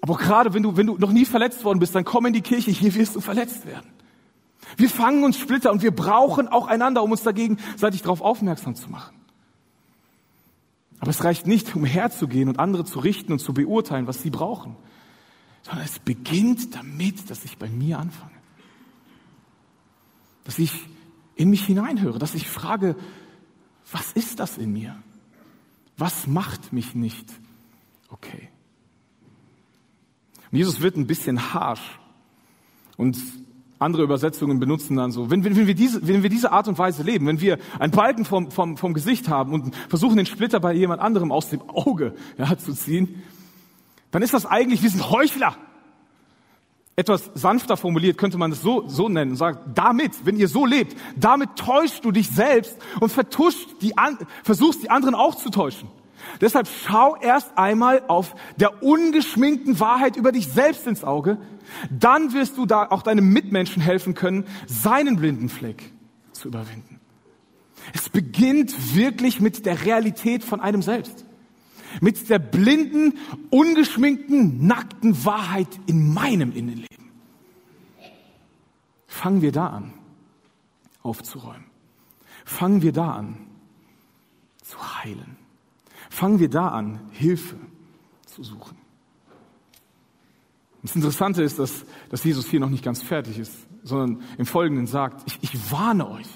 Aber 0.00 0.16
gerade 0.16 0.52
wenn 0.52 0.62
du, 0.62 0.76
wenn 0.76 0.86
du 0.86 0.96
noch 0.98 1.12
nie 1.12 1.24
verletzt 1.24 1.64
worden 1.64 1.78
bist, 1.78 1.94
dann 1.94 2.04
komm 2.04 2.26
in 2.26 2.32
die 2.32 2.40
Kirche, 2.42 2.70
hier 2.70 2.94
wirst 2.94 3.14
du 3.14 3.20
verletzt 3.20 3.66
werden. 3.66 3.88
Wir 4.76 4.90
fangen 4.90 5.24
uns 5.24 5.38
Splitter 5.38 5.70
und 5.70 5.82
wir 5.82 5.94
brauchen 5.94 6.48
auch 6.48 6.66
einander, 6.66 7.02
um 7.02 7.12
uns 7.12 7.22
dagegen 7.22 7.58
seitig 7.76 8.02
darauf 8.02 8.20
aufmerksam 8.20 8.74
zu 8.74 8.90
machen. 8.90 9.16
Aber 10.98 11.10
es 11.10 11.24
reicht 11.24 11.46
nicht, 11.46 11.74
umherzugehen 11.74 12.48
und 12.48 12.58
andere 12.58 12.84
zu 12.84 13.00
richten 13.00 13.32
und 13.32 13.38
zu 13.38 13.54
beurteilen, 13.54 14.06
was 14.06 14.22
sie 14.22 14.30
brauchen, 14.30 14.76
sondern 15.62 15.84
es 15.84 15.98
beginnt 15.98 16.74
damit, 16.74 17.28
dass 17.30 17.44
ich 17.44 17.58
bei 17.58 17.68
mir 17.68 17.98
anfange. 17.98 18.41
Dass 20.44 20.58
ich 20.58 20.72
in 21.36 21.50
mich 21.50 21.64
hineinhöre, 21.64 22.18
dass 22.18 22.34
ich 22.34 22.48
frage, 22.48 22.96
was 23.90 24.12
ist 24.12 24.40
das 24.40 24.58
in 24.58 24.72
mir? 24.72 24.96
Was 25.96 26.26
macht 26.26 26.72
mich 26.72 26.94
nicht 26.94 27.26
okay? 28.08 28.48
Und 30.50 30.58
Jesus 30.58 30.80
wird 30.80 30.96
ein 30.96 31.06
bisschen 31.06 31.54
harsh 31.54 31.98
und 32.96 33.18
andere 33.82 34.04
Übersetzungen 34.04 34.60
benutzen 34.60 34.96
dann 34.96 35.10
so, 35.10 35.30
wenn, 35.30 35.44
wenn, 35.44 35.56
wenn, 35.56 35.66
wir 35.66 35.74
diese, 35.74 36.06
wenn 36.06 36.22
wir 36.22 36.30
diese 36.30 36.52
Art 36.52 36.68
und 36.68 36.78
Weise 36.78 37.02
leben, 37.02 37.26
wenn 37.26 37.40
wir 37.40 37.58
einen 37.78 37.90
Balken 37.90 38.24
vom, 38.24 38.50
vom, 38.50 38.76
vom 38.76 38.94
Gesicht 38.94 39.28
haben 39.28 39.52
und 39.52 39.74
versuchen, 39.88 40.16
den 40.16 40.26
Splitter 40.26 40.60
bei 40.60 40.72
jemand 40.72 41.02
anderem 41.02 41.32
aus 41.32 41.50
dem 41.50 41.62
Auge 41.68 42.14
ja, 42.38 42.56
zu 42.56 42.72
ziehen, 42.74 43.22
dann 44.12 44.22
ist 44.22 44.34
das 44.34 44.46
eigentlich, 44.46 44.82
wir 44.82 44.90
sind 44.90 45.10
Heuchler. 45.10 45.56
Etwas 46.94 47.30
sanfter 47.34 47.76
formuliert 47.76 48.18
könnte 48.18 48.36
man 48.36 48.52
es 48.52 48.60
so, 48.60 48.86
so 48.86 49.08
nennen 49.08 49.32
und 49.32 49.36
sagt, 49.38 49.60
damit, 49.74 50.26
wenn 50.26 50.36
ihr 50.36 50.48
so 50.48 50.66
lebt, 50.66 50.94
damit 51.16 51.56
täuscht 51.56 52.04
du 52.04 52.12
dich 52.12 52.28
selbst 52.28 52.76
und 53.00 53.10
vertuscht 53.10 53.68
die, 53.80 53.94
versuchst 54.42 54.82
die 54.82 54.90
anderen 54.90 55.14
auch 55.14 55.34
zu 55.34 55.48
täuschen. 55.48 55.88
Deshalb 56.40 56.68
schau 56.68 57.16
erst 57.16 57.56
einmal 57.56 58.02
auf 58.08 58.34
der 58.56 58.82
ungeschminkten 58.82 59.80
Wahrheit 59.80 60.16
über 60.16 60.32
dich 60.32 60.48
selbst 60.48 60.86
ins 60.86 61.02
Auge. 61.02 61.38
Dann 61.90 62.32
wirst 62.34 62.58
du 62.58 62.66
da 62.66 62.86
auch 62.90 63.02
deinem 63.02 63.30
Mitmenschen 63.30 63.82
helfen 63.82 64.14
können, 64.14 64.44
seinen 64.66 65.16
blinden 65.16 65.48
Fleck 65.48 65.92
zu 66.32 66.48
überwinden. 66.48 67.00
Es 67.92 68.08
beginnt 68.08 68.94
wirklich 68.94 69.40
mit 69.40 69.66
der 69.66 69.84
Realität 69.84 70.44
von 70.44 70.60
einem 70.60 70.82
selbst. 70.82 71.24
Mit 72.00 72.30
der 72.30 72.38
blinden, 72.38 73.18
ungeschminkten, 73.50 74.66
nackten 74.66 75.24
Wahrheit 75.24 75.68
in 75.86 76.12
meinem 76.12 76.52
Innenleben. 76.52 77.10
Fangen 79.06 79.42
wir 79.42 79.52
da 79.52 79.68
an, 79.68 79.92
aufzuräumen. 81.02 81.64
Fangen 82.44 82.82
wir 82.82 82.92
da 82.92 83.12
an, 83.12 83.36
zu 84.62 84.78
heilen. 85.02 85.36
Fangen 86.10 86.40
wir 86.40 86.50
da 86.50 86.68
an, 86.68 87.00
Hilfe 87.12 87.56
zu 88.26 88.42
suchen. 88.42 88.76
Das 90.82 90.96
Interessante 90.96 91.42
ist, 91.42 91.58
dass, 91.58 91.84
dass 92.10 92.24
Jesus 92.24 92.46
hier 92.46 92.58
noch 92.58 92.68
nicht 92.68 92.84
ganz 92.84 93.02
fertig 93.02 93.38
ist, 93.38 93.52
sondern 93.84 94.22
im 94.36 94.46
Folgenden 94.46 94.86
sagt, 94.86 95.22
ich, 95.26 95.38
ich 95.42 95.70
warne 95.70 96.08
euch, 96.08 96.26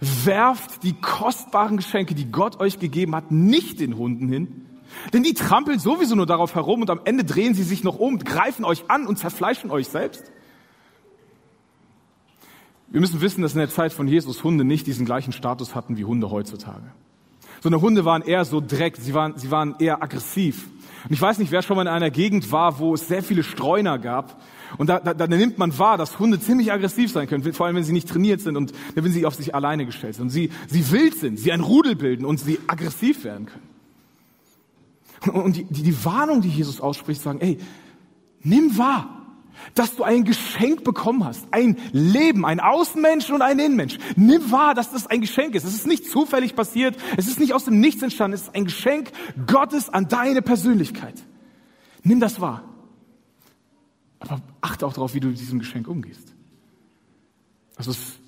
werft 0.00 0.82
die 0.82 0.92
kostbaren 0.94 1.76
Geschenke, 1.78 2.14
die 2.14 2.30
Gott 2.30 2.60
euch 2.60 2.78
gegeben 2.78 3.14
hat, 3.14 3.30
nicht 3.30 3.80
den 3.80 3.96
Hunden 3.96 4.28
hin, 4.28 4.66
denn 5.12 5.22
die 5.22 5.34
trampeln 5.34 5.78
sowieso 5.78 6.14
nur 6.14 6.26
darauf 6.26 6.54
herum 6.54 6.82
und 6.82 6.90
am 6.90 7.00
Ende 7.04 7.24
drehen 7.24 7.54
sie 7.54 7.62
sich 7.62 7.84
noch 7.84 7.98
um, 7.98 8.18
greifen 8.18 8.64
euch 8.64 8.84
an 8.88 9.06
und 9.06 9.18
zerfleischen 9.18 9.70
euch 9.70 9.88
selbst. 9.88 10.30
Wir 12.88 13.00
müssen 13.00 13.20
wissen, 13.20 13.42
dass 13.42 13.54
in 13.54 13.58
der 13.58 13.70
Zeit 13.70 13.92
von 13.92 14.06
Jesus 14.06 14.44
Hunde 14.44 14.64
nicht 14.64 14.86
diesen 14.86 15.06
gleichen 15.06 15.32
Status 15.32 15.74
hatten 15.74 15.96
wie 15.96 16.04
Hunde 16.04 16.30
heutzutage 16.30 16.92
sondern 17.62 17.80
Hunde 17.80 18.04
waren 18.04 18.22
eher 18.22 18.44
so 18.44 18.60
Dreck, 18.60 18.96
sie 18.98 19.14
waren, 19.14 19.34
sie 19.36 19.50
waren 19.50 19.76
eher 19.78 20.02
aggressiv. 20.02 20.68
Und 21.04 21.12
ich 21.12 21.22
weiß 21.22 21.38
nicht, 21.38 21.52
wer 21.52 21.62
schon 21.62 21.76
mal 21.76 21.82
in 21.82 21.88
einer 21.88 22.10
Gegend 22.10 22.50
war, 22.50 22.78
wo 22.80 22.94
es 22.94 23.06
sehr 23.06 23.22
viele 23.22 23.44
Streuner 23.44 23.98
gab. 23.98 24.40
Und 24.78 24.88
da, 24.88 24.98
da, 24.98 25.14
da 25.14 25.26
nimmt 25.26 25.58
man 25.58 25.78
wahr, 25.78 25.96
dass 25.96 26.18
Hunde 26.18 26.40
ziemlich 26.40 26.72
aggressiv 26.72 27.12
sein 27.12 27.28
können, 27.28 27.52
vor 27.52 27.66
allem 27.66 27.76
wenn 27.76 27.84
sie 27.84 27.92
nicht 27.92 28.08
trainiert 28.08 28.40
sind 28.40 28.56
und 28.56 28.72
wenn 28.94 29.12
sie 29.12 29.26
auf 29.26 29.34
sich 29.34 29.54
alleine 29.54 29.86
gestellt 29.86 30.16
sind. 30.16 30.24
Und 30.24 30.30
sie, 30.30 30.50
sie 30.66 30.90
wild 30.90 31.14
sind, 31.14 31.38
sie 31.38 31.52
ein 31.52 31.60
Rudel 31.60 31.94
bilden 31.94 32.24
und 32.24 32.40
sie 32.40 32.58
aggressiv 32.66 33.24
werden 33.24 33.46
können. 33.46 33.71
Und 35.30 35.56
die, 35.56 35.64
die, 35.64 35.82
die 35.82 36.04
Warnung, 36.04 36.40
die 36.40 36.48
Jesus 36.48 36.80
ausspricht, 36.80 37.22
sagen, 37.22 37.40
ey, 37.40 37.58
nimm 38.42 38.76
wahr, 38.76 39.22
dass 39.74 39.96
du 39.96 40.02
ein 40.02 40.24
Geschenk 40.24 40.84
bekommen 40.84 41.24
hast. 41.24 41.46
Ein 41.50 41.78
Leben, 41.92 42.44
ein 42.44 42.60
Außenmensch 42.60 43.30
und 43.30 43.42
ein 43.42 43.58
Innenmensch. 43.58 43.98
Nimm 44.16 44.50
wahr, 44.50 44.74
dass 44.74 44.90
das 44.90 45.06
ein 45.06 45.20
Geschenk 45.20 45.54
ist. 45.54 45.64
Es 45.64 45.74
ist 45.74 45.86
nicht 45.86 46.10
zufällig 46.10 46.56
passiert. 46.56 46.96
Es 47.16 47.28
ist 47.28 47.38
nicht 47.38 47.52
aus 47.52 47.64
dem 47.64 47.80
Nichts 47.80 48.02
entstanden. 48.02 48.34
Es 48.34 48.42
ist 48.42 48.54
ein 48.54 48.64
Geschenk 48.64 49.12
Gottes 49.46 49.88
an 49.88 50.08
deine 50.08 50.42
Persönlichkeit. 50.42 51.14
Nimm 52.02 52.20
das 52.20 52.40
wahr. 52.40 52.64
Aber 54.18 54.40
achte 54.60 54.86
auch 54.86 54.92
darauf, 54.92 55.14
wie 55.14 55.20
du 55.20 55.28
mit 55.28 55.40
diesem 55.40 55.58
Geschenk 55.58 55.88
umgehst. 55.88 56.32
Also 57.76 57.90
es, 57.90 58.18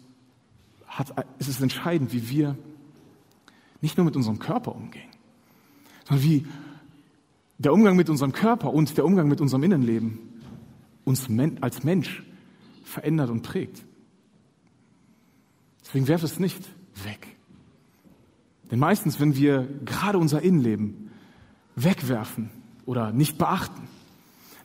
hat, 0.87 1.15
es 1.39 1.49
ist 1.49 1.61
entscheidend, 1.61 2.13
wie 2.13 2.29
wir 2.31 2.57
nicht 3.81 3.97
nur 3.97 4.05
mit 4.05 4.17
unserem 4.17 4.39
Körper 4.39 4.75
umgehen, 4.75 5.11
sondern 6.09 6.25
wie 6.25 6.47
der 7.65 7.73
Umgang 7.73 7.97
mit 7.97 8.11
unserem 8.11 8.33
Körper 8.33 8.73
und 8.73 8.97
der 8.97 9.05
Umgang 9.05 9.29
mit 9.29 9.41
unserem 9.41 9.63
Innenleben 9.63 10.19
uns 11.05 11.29
als 11.61 11.85
Mensch 11.85 12.23
verändert 12.85 13.31
und 13.31 13.43
prägt. 13.43 13.85
Deswegen 15.83 16.09
werf 16.09 16.23
es 16.23 16.39
nicht 16.39 16.63
weg. 17.05 17.37
Denn 18.71 18.79
meistens, 18.79 19.21
wenn 19.21 19.37
wir 19.37 19.69
gerade 19.85 20.19
unser 20.19 20.43
Innenleben 20.43 21.11
wegwerfen 21.77 22.51
oder 22.87 23.13
nicht 23.13 23.39
beachten, 23.39 23.89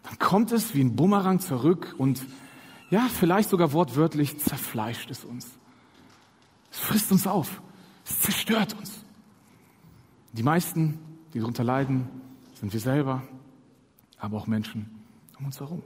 dann 0.04 0.18
kommt 0.18 0.52
es 0.52 0.74
wie 0.74 0.82
ein 0.82 0.96
Bumerang 0.96 1.40
zurück 1.40 1.96
und 1.98 2.26
ja, 2.90 3.08
vielleicht 3.08 3.50
sogar 3.50 3.74
wortwörtlich 3.74 4.40
zerfleischt 4.40 5.12
es 5.12 5.24
uns. 5.24 5.48
Es 6.72 6.80
frisst 6.80 7.12
uns 7.12 7.28
auf. 7.28 7.62
Es 8.06 8.22
zerstört 8.22 8.76
uns. 8.78 9.04
Die 10.34 10.44
meisten, 10.44 11.00
die 11.34 11.40
darunter 11.40 11.64
leiden, 11.64 12.08
sind 12.60 12.74
wir 12.74 12.80
selber, 12.80 13.24
aber 14.18 14.38
auch 14.38 14.48
Menschen 14.48 14.90
um 15.38 15.46
uns 15.46 15.60
herum. 15.60 15.82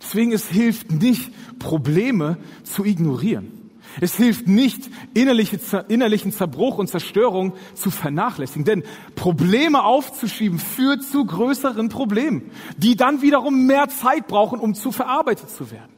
Deswegen 0.00 0.32
es 0.32 0.48
hilft 0.48 0.90
nicht, 0.90 1.30
Probleme 1.60 2.38
zu 2.64 2.84
ignorieren. 2.84 3.62
Es 4.00 4.16
hilft 4.16 4.48
nicht, 4.48 4.90
innerliche, 5.14 5.58
innerlichen 5.88 6.32
Zerbruch 6.32 6.78
und 6.78 6.88
Zerstörung 6.88 7.52
zu 7.74 7.90
vernachlässigen. 7.90 8.64
Denn 8.64 8.82
Probleme 9.14 9.84
aufzuschieben 9.84 10.58
führt 10.58 11.04
zu 11.04 11.24
größeren 11.24 11.88
Problemen, 11.88 12.50
die 12.76 12.96
dann 12.96 13.22
wiederum 13.22 13.66
mehr 13.66 13.88
Zeit 13.90 14.26
brauchen, 14.26 14.58
um 14.58 14.74
zu 14.74 14.90
verarbeitet 14.90 15.50
zu 15.50 15.70
werden. 15.70 15.92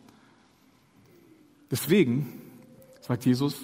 Deswegen, 1.70 2.28
sagt 3.00 3.24
Jesus, 3.24 3.56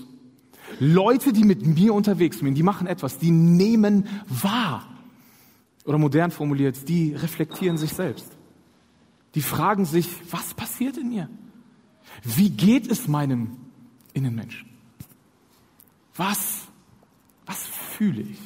Leute, 0.79 1.33
die 1.33 1.45
mit 1.45 1.67
mir 1.67 1.93
unterwegs 1.93 2.39
sind, 2.39 2.55
die 2.55 2.63
machen 2.63 2.87
etwas, 2.87 3.19
die 3.19 3.33
nehmen 3.33 4.07
wahr. 4.29 4.87
Oder 5.91 5.99
modern 5.99 6.31
formuliert, 6.31 6.89
die 6.89 7.17
reflektieren 7.17 7.77
sich 7.77 7.95
selbst. 7.95 8.31
Die 9.35 9.43
fragen 9.43 9.85
sich, 9.85 10.09
was 10.31 10.55
passiert 10.55 10.97
in 10.97 11.09
mir? 11.09 11.29
Wie 12.23 12.49
geht 12.49 12.89
es 12.89 13.09
meinem 13.09 13.57
Innenmenschen? 14.13 14.69
Was, 16.15 16.69
was 17.45 17.67
fühle 17.67 18.21
ich? 18.21 18.39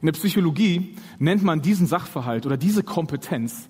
In 0.00 0.06
der 0.06 0.12
Psychologie 0.12 0.94
nennt 1.18 1.42
man 1.42 1.60
diesen 1.60 1.88
Sachverhalt 1.88 2.46
oder 2.46 2.56
diese 2.56 2.84
Kompetenz, 2.84 3.68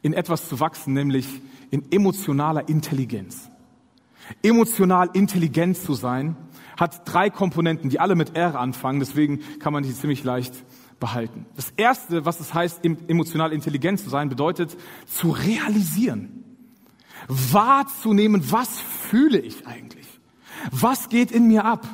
in 0.00 0.14
etwas 0.14 0.48
zu 0.48 0.58
wachsen, 0.58 0.94
nämlich 0.94 1.42
in 1.70 1.92
emotionaler 1.92 2.66
Intelligenz. 2.66 3.50
Emotional 4.42 5.10
intelligent 5.12 5.76
zu 5.76 5.92
sein, 5.92 6.34
hat 6.78 7.02
drei 7.12 7.28
Komponenten, 7.28 7.90
die 7.90 8.00
alle 8.00 8.14
mit 8.14 8.36
R 8.36 8.58
anfangen, 8.58 9.00
deswegen 9.00 9.40
kann 9.58 9.72
man 9.72 9.82
die 9.82 9.92
ziemlich 9.92 10.24
leicht 10.24 10.54
behalten. 11.00 11.46
Das 11.56 11.72
erste, 11.76 12.24
was 12.24 12.40
es 12.40 12.54
heißt, 12.54 12.84
emotional 12.84 13.52
intelligent 13.52 14.00
zu 14.00 14.10
sein, 14.10 14.28
bedeutet 14.28 14.76
zu 15.06 15.30
realisieren, 15.30 16.44
wahrzunehmen, 17.26 18.50
was 18.50 18.80
fühle 18.80 19.38
ich 19.38 19.66
eigentlich? 19.66 20.06
Was 20.70 21.08
geht 21.08 21.30
in 21.30 21.46
mir 21.46 21.64
ab? 21.64 21.86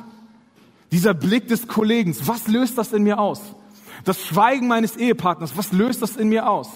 Dieser 0.91 1.13
Blick 1.13 1.47
des 1.47 1.67
Kollegen, 1.67 2.15
was 2.25 2.47
löst 2.47 2.77
das 2.77 2.93
in 2.93 3.03
mir 3.03 3.19
aus? 3.19 3.41
Das 4.03 4.23
Schweigen 4.23 4.67
meines 4.67 4.97
Ehepartners, 4.97 5.57
was 5.57 5.71
löst 5.71 6.01
das 6.01 6.15
in 6.15 6.29
mir 6.29 6.49
aus? 6.49 6.69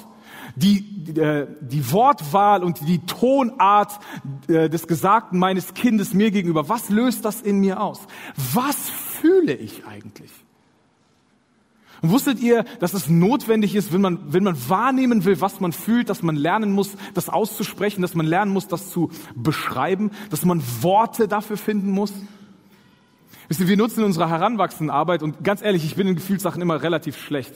Die, 0.56 0.82
die, 0.82 1.22
äh, 1.22 1.48
die 1.62 1.92
Wortwahl 1.92 2.64
und 2.64 2.88
die 2.88 3.00
Tonart 3.06 4.00
äh, 4.48 4.68
des 4.68 4.88
Gesagten 4.88 5.38
meines 5.38 5.74
Kindes 5.76 6.14
mir 6.14 6.32
gegenüber, 6.32 6.68
was 6.68 6.90
löst 6.90 7.24
das 7.24 7.42
in 7.42 7.60
mir 7.60 7.80
aus? 7.82 8.02
Was 8.54 8.90
fühle 8.90 9.54
ich 9.54 9.86
eigentlich? 9.86 10.32
Und 12.02 12.12
wusstet 12.12 12.40
ihr, 12.40 12.64
dass 12.80 12.94
es 12.94 13.10
notwendig 13.10 13.76
ist, 13.76 13.92
wenn 13.92 14.02
man, 14.02 14.20
wenn 14.34 14.44
man 14.44 14.56
wahrnehmen 14.70 15.26
will, 15.26 15.42
was 15.42 15.60
man 15.60 15.72
fühlt, 15.74 16.10
dass 16.10 16.24
man 16.24 16.36
lernen 16.36 16.72
muss, 16.72 16.96
das 17.14 17.30
auszusprechen, 17.30 18.02
dass 18.02 18.16
man 18.16 18.26
lernen 18.26 18.54
muss, 18.54 18.68
das 18.68 18.90
zu 18.90 19.12
beschreiben, 19.36 20.12
dass 20.30 20.46
man 20.46 20.64
Worte 20.82 21.28
dafür 21.28 21.58
finden 21.58 21.92
muss? 21.92 22.14
Wisst 23.50 23.62
ihr, 23.62 23.68
wir 23.68 23.78
nutzen 23.78 24.02
in 24.02 24.06
unserer 24.06 24.30
heranwachsenden 24.30 24.92
Arbeit 24.92 25.24
und 25.24 25.44
ganz 25.44 25.64
ehrlich, 25.64 25.84
ich 25.84 25.96
bin 25.96 26.08
in 26.08 26.16
Gefühlssachen 26.16 26.62
immer 26.62 26.84
relativ 26.84 27.18
schlecht. 27.18 27.54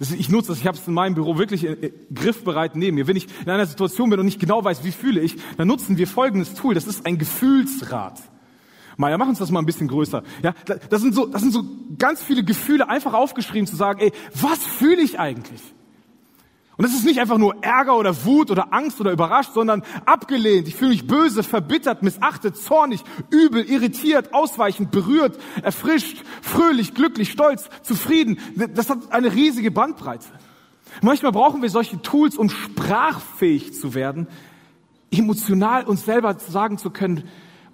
Ich 0.00 0.28
nutze 0.28 0.48
das, 0.48 0.58
ich 0.58 0.66
habe 0.66 0.76
es 0.76 0.86
in 0.88 0.92
meinem 0.92 1.14
Büro 1.14 1.38
wirklich 1.38 1.64
äh, 1.64 1.92
griffbereit 2.12 2.74
neben 2.74 2.96
mir. 2.96 3.06
Wenn 3.06 3.16
ich 3.16 3.28
in 3.42 3.50
einer 3.50 3.64
Situation 3.64 4.10
bin 4.10 4.18
und 4.18 4.26
nicht 4.26 4.40
genau 4.40 4.64
weiß, 4.64 4.84
wie 4.84 4.90
fühle 4.90 5.20
ich, 5.20 5.36
dann 5.56 5.68
nutzen 5.68 5.96
wir 5.96 6.08
folgendes 6.08 6.54
Tool, 6.54 6.74
das 6.74 6.86
ist 6.86 7.06
ein 7.06 7.16
Gefühlsrad. 7.16 8.20
Maja, 8.96 9.18
mach 9.18 9.28
uns 9.28 9.38
das 9.38 9.50
mal 9.50 9.60
ein 9.60 9.66
bisschen 9.66 9.88
größer. 9.88 10.22
Ja, 10.42 10.54
das 10.64 11.02
sind 11.02 11.14
so, 11.14 11.26
das 11.26 11.42
sind 11.42 11.52
so 11.52 11.64
ganz 11.98 12.22
viele 12.22 12.42
Gefühle 12.44 12.88
einfach 12.88 13.12
aufgeschrieben 13.12 13.66
zu 13.66 13.76
sagen, 13.76 14.00
ey, 14.00 14.12
was 14.34 14.58
fühle 14.64 15.02
ich 15.02 15.18
eigentlich? 15.20 15.60
Und 16.78 16.84
es 16.84 16.92
ist 16.92 17.06
nicht 17.06 17.20
einfach 17.20 17.38
nur 17.38 17.62
Ärger 17.62 17.96
oder 17.96 18.24
Wut 18.24 18.50
oder 18.50 18.72
Angst 18.72 19.00
oder 19.00 19.10
überrascht, 19.10 19.52
sondern 19.54 19.82
abgelehnt. 20.04 20.68
Ich 20.68 20.76
fühle 20.76 20.90
mich 20.90 21.06
böse, 21.06 21.42
verbittert, 21.42 22.02
missachtet, 22.02 22.56
zornig, 22.56 23.02
übel, 23.30 23.64
irritiert, 23.64 24.34
ausweichend, 24.34 24.90
berührt, 24.90 25.38
erfrischt, 25.62 26.22
fröhlich, 26.42 26.94
glücklich, 26.94 27.32
stolz, 27.32 27.70
zufrieden. 27.82 28.38
Das 28.74 28.90
hat 28.90 29.10
eine 29.10 29.32
riesige 29.32 29.70
Bandbreite. 29.70 30.26
Manchmal 31.00 31.32
brauchen 31.32 31.62
wir 31.62 31.70
solche 31.70 32.00
Tools, 32.02 32.36
um 32.36 32.50
sprachfähig 32.50 33.72
zu 33.72 33.94
werden, 33.94 34.28
emotional 35.10 35.84
uns 35.84 36.04
selber 36.04 36.38
sagen 36.38 36.76
zu 36.76 36.90
können 36.90 37.24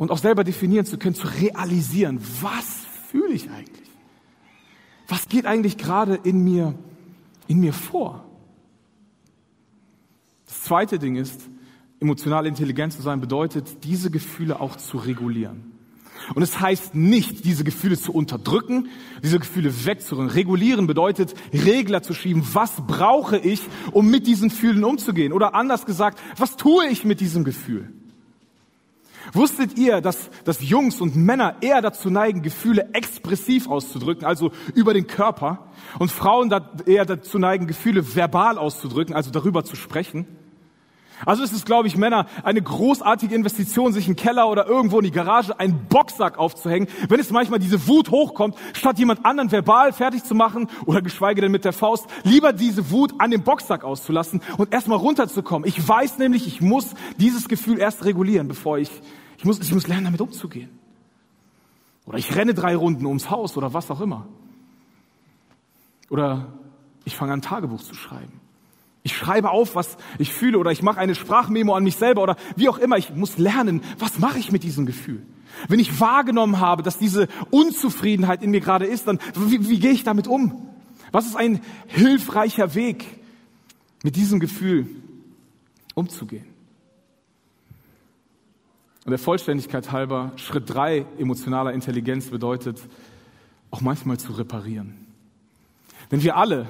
und 0.03 0.11
auch 0.11 0.19
selber 0.19 0.43
definieren 0.43 0.85
zu 0.85 0.99
können, 0.99 1.15
zu 1.15 1.29
realisieren, 1.29 2.19
was 2.41 2.85
fühle 3.07 3.35
ich 3.35 3.49
eigentlich? 3.51 3.89
Was 5.07 5.29
geht 5.29 5.47
eigentlich 5.47 5.79
gerade 5.79 6.19
in 6.25 6.43
mir, 6.43 6.75
in 7.47 7.61
mir 7.61 7.73
vor? 7.73 8.25
Das 10.45 10.65
zweite 10.65 10.99
Ding 10.99 11.15
ist, 11.15 11.49
emotional 12.01 12.47
intelligent 12.47 12.95
zu 12.95 13.01
sein 13.01 13.21
bedeutet, 13.21 13.85
diese 13.85 14.11
Gefühle 14.11 14.59
auch 14.59 14.75
zu 14.75 14.99
regulieren. 14.99 15.71
Und 16.35 16.43
es 16.43 16.59
heißt 16.59 16.97
nicht, 16.97 17.45
diese 17.45 17.63
Gefühle 17.63 17.97
zu 17.97 18.13
unterdrücken, 18.13 18.89
diese 19.23 19.39
Gefühle 19.39 19.87
wegzuräumen. 19.87 20.31
Regulieren 20.31 20.89
bedeutet, 20.89 21.35
Regler 21.53 22.03
zu 22.03 22.13
schieben. 22.13 22.43
Was 22.55 22.73
brauche 22.89 23.39
ich, 23.39 23.61
um 23.93 24.11
mit 24.11 24.27
diesen 24.27 24.49
Gefühlen 24.49 24.83
umzugehen? 24.83 25.33
Oder 25.33 25.55
anders 25.55 25.87
gesagt, 25.87 26.19
was 26.39 26.57
tue 26.57 26.89
ich 26.89 27.05
mit 27.05 27.21
diesem 27.21 27.45
Gefühl? 27.45 28.02
Wusstet 29.33 29.79
ihr, 29.79 30.01
dass, 30.03 30.31
dass 30.45 30.63
Jungs 30.63 31.01
und 31.01 31.17
Männer 31.17 31.57
eher 31.63 31.81
dazu 31.81 32.11
neigen, 32.11 32.43
Gefühle 32.43 32.91
expressiv 32.93 33.69
auszudrücken, 33.69 34.27
also 34.27 34.53
über 34.75 34.93
den 34.93 35.07
Körper, 35.07 35.71
und 35.99 36.11
Frauen 36.11 36.53
eher 36.87 37.07
dazu 37.07 37.39
neigen, 37.39 37.67
Gefühle 37.67 38.15
verbal 38.15 38.59
auszudrücken, 38.59 39.15
also 39.15 39.31
darüber 39.31 39.65
zu 39.65 39.75
sprechen? 39.75 40.27
Also 41.25 41.45
ist 41.45 41.53
es, 41.53 41.65
glaube 41.65 41.87
ich, 41.87 41.97
Männer, 41.97 42.27
eine 42.43 42.61
großartige 42.61 43.35
Investition, 43.35 43.93
sich 43.93 44.09
im 44.09 44.17
Keller 44.17 44.49
oder 44.49 44.67
irgendwo 44.67 44.99
in 44.99 45.05
die 45.05 45.13
Garage 45.13 45.59
einen 45.59 45.87
Boxsack 45.89 46.37
aufzuhängen, 46.37 46.89
wenn 47.09 47.21
es 47.21 47.31
manchmal 47.31 47.61
diese 47.61 47.87
Wut 47.87 48.11
hochkommt, 48.11 48.57
statt 48.73 48.99
jemand 48.99 49.25
anderen 49.25 49.53
verbal 49.53 49.93
fertig 49.93 50.25
zu 50.25 50.35
machen 50.35 50.69
oder 50.85 51.01
geschweige 51.01 51.41
denn 51.41 51.53
mit 51.53 51.65
der 51.65 51.73
Faust, 51.73 52.07
lieber 52.25 52.53
diese 52.53 52.91
Wut 52.91 53.15
an 53.19 53.31
dem 53.31 53.45
Boxsack 53.45 53.85
auszulassen 53.85 54.43
und 54.57 54.73
erstmal 54.73 54.99
runterzukommen. 54.99 55.69
Ich 55.69 55.87
weiß 55.87 56.19
nämlich, 56.19 56.47
ich 56.47 56.61
muss 56.61 56.95
dieses 57.19 57.49
Gefühl 57.49 57.79
erst 57.79 58.05
regulieren, 58.05 58.49
bevor 58.49 58.79
ich, 58.79 58.91
ich 59.43 59.47
muss, 59.47 59.59
ich 59.59 59.73
muss 59.73 59.89
lernen, 59.89 60.05
damit 60.05 60.21
umzugehen. 60.21 60.71
Oder 62.07 62.17
ich 62.17 62.33
renne 62.37 62.55
drei 62.55 62.77
Runden 62.77 63.07
ums 63.07 63.29
Haus 63.29 63.57
oder 63.57 63.75
was 63.75 63.91
auch 63.91 64.01
immer. 64.01 64.29
Oder 66.11 66.53
ich 67.05 67.17
fange 67.17 67.33
an, 67.33 67.43
Tagebuch 67.43 67.83
zu 67.83 67.97
schreiben. 67.97 68.41
Ich 69.03 69.17
schreibe 69.17 69.51
auf, 69.51 69.75
was 69.75 69.97
ich 70.21 70.33
fühle 70.33 70.59
oder 70.59 70.71
ich 70.71 70.85
mache 70.85 71.01
eine 71.01 71.17
Sprachmemo 71.17 71.75
an 71.75 71.83
mich 71.83 71.97
selber 71.97 72.23
oder 72.23 72.37
wie 72.55 72.69
auch 72.69 72.79
immer. 72.79 72.99
Ich 72.99 73.13
muss 73.17 73.37
lernen, 73.37 73.83
was 73.99 74.21
mache 74.21 74.39
ich 74.39 74.53
mit 74.53 74.63
diesem 74.63 74.87
Gefühl? 74.87 75.27
Wenn 75.67 75.81
ich 75.81 75.99
wahrgenommen 75.99 76.61
habe, 76.61 76.85
dass 76.85 76.99
diese 76.99 77.27
Unzufriedenheit 77.51 78.45
in 78.45 78.53
mir 78.53 78.61
gerade 78.61 78.87
ist, 78.87 79.09
dann 79.09 79.19
wie, 79.35 79.69
wie 79.69 79.81
gehe 79.81 79.91
ich 79.91 80.05
damit 80.05 80.29
um? 80.29 80.69
Was 81.11 81.27
ist 81.27 81.35
ein 81.35 81.61
hilfreicher 81.89 82.77
Weg, 82.77 83.05
mit 84.05 84.15
diesem 84.15 84.39
Gefühl 84.39 84.87
umzugehen? 85.97 86.52
Und 89.05 89.11
der 89.11 89.19
Vollständigkeit 89.19 89.91
halber, 89.91 90.33
Schritt 90.37 90.73
drei 90.73 91.07
emotionaler 91.19 91.73
Intelligenz 91.73 92.31
bedeutet, 92.31 92.81
auch 93.71 93.81
manchmal 93.81 94.19
zu 94.19 94.33
reparieren. 94.33 95.07
Denn 96.11 96.23
wir 96.23 96.37
alle 96.37 96.69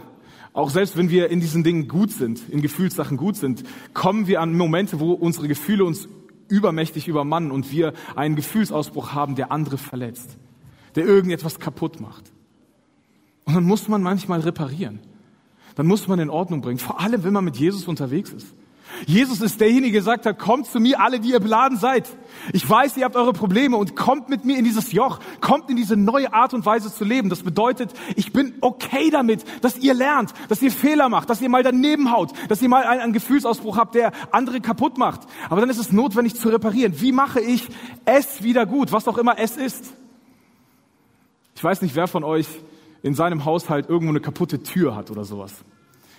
auch 0.55 0.71
selbst 0.71 0.97
wenn 0.97 1.11
wir 1.11 1.31
in 1.31 1.41
diesen 1.41 1.65
Dingen 1.65 1.89
gut 1.89 2.11
sind, 2.11 2.49
in 2.51 2.61
Gefühlssachen 2.61 3.17
gut 3.17 3.37
sind, 3.37 3.65
kommen 3.95 4.27
wir 4.27 4.41
an 4.41 4.55
Momente, 4.55 5.01
wo 5.01 5.13
unsere 5.13 5.49
Gefühle 5.49 5.85
uns 5.85 6.09
übermächtig 6.49 7.09
übermannen 7.09 7.51
und 7.51 7.73
wir 7.73 7.95
einen 8.15 8.37
Gefühlsausbruch 8.37 9.15
haben, 9.15 9.35
der 9.35 9.51
andere 9.51 9.79
verletzt, 9.79 10.37
der 10.95 11.07
irgendetwas 11.07 11.59
kaputt 11.59 12.01
macht. 12.01 12.31
Und 13.45 13.55
dann 13.55 13.65
muss 13.65 13.89
man 13.89 14.03
manchmal 14.03 14.41
reparieren. 14.41 15.01
Dann 15.75 15.87
muss 15.87 16.07
man 16.07 16.19
in 16.19 16.29
Ordnung 16.29 16.61
bringen. 16.61 16.79
Vor 16.79 17.01
allem, 17.01 17.25
wenn 17.25 17.33
man 17.33 17.45
mit 17.45 17.57
Jesus 17.57 17.89
unterwegs 17.89 18.31
ist. 18.31 18.55
Jesus 19.07 19.41
ist 19.41 19.61
derjenige, 19.61 19.93
der 19.93 20.01
gesagt 20.01 20.27
hat, 20.27 20.39
kommt 20.39 20.67
zu 20.67 20.81
mir, 20.81 21.01
alle, 21.01 21.21
die 21.21 21.31
ihr 21.31 21.41
beladen 21.41 21.79
seid. 21.79 22.09
Ich 22.53 22.69
weiß, 22.69 22.97
ihr 22.97 23.05
habt 23.05 23.17
eure 23.17 23.33
Probleme 23.33 23.77
und 23.77 23.97
kommt 23.97 24.29
mit 24.29 24.45
mir 24.45 24.59
in 24.59 24.65
dieses 24.65 24.93
Joch, 24.93 25.19
kommt 25.41 25.71
in 25.71 25.77
diese 25.77 25.97
neue 25.97 26.33
Art 26.33 26.55
und 26.55 26.67
Weise 26.67 26.93
zu 26.93 27.05
leben. 27.05 27.29
Das 27.29 27.43
bedeutet, 27.43 27.93
ich 28.17 28.33
bin 28.33 28.55
okay 28.61 29.11
damit, 29.11 29.45
dass 29.63 29.79
ihr 29.79 29.95
lernt, 29.95 30.33
dass 30.49 30.63
ihr 30.63 30.71
Fehler 30.71 31.09
macht, 31.09 31.31
dass 31.31 31.41
ihr 31.41 31.49
mal 31.49 31.63
daneben 31.63 32.11
haut, 32.11 32.33
dass 32.49 32.63
ihr 32.63 32.69
mal 32.69 32.85
einen, 32.85 33.01
einen 33.01 33.13
Gefühlsausbruch 33.13 33.77
habt, 33.77 33.95
der 33.95 34.13
andere 34.33 34.61
kaputt 34.61 34.99
macht. 34.99 35.21
Aber 35.49 35.61
dann 35.61 35.71
ist 35.71 35.79
es 35.79 35.93
notwendig 35.93 36.35
zu 36.35 36.49
reparieren. 36.49 37.01
Wie 37.01 37.13
mache 37.13 37.41
ich 37.41 37.69
es 38.05 38.43
wieder 38.43 38.67
gut, 38.67 38.93
was 38.93 39.09
auch 39.09 39.19
immer 39.19 39.39
es 39.39 39.57
ist? 39.57 39.95
Ich 41.55 41.63
weiß 41.63 41.83
nicht, 41.83 41.95
wer 41.95 42.09
von 42.09 42.25
euch 42.25 42.47
in 43.03 43.15
seinem 43.15 43.45
Haushalt 43.45 43.89
irgendwo 43.89 44.11
eine 44.11 44.21
kaputte 44.21 44.63
Tür 44.63 44.97
hat 44.97 45.11
oder 45.11 45.25
sowas. 45.25 45.65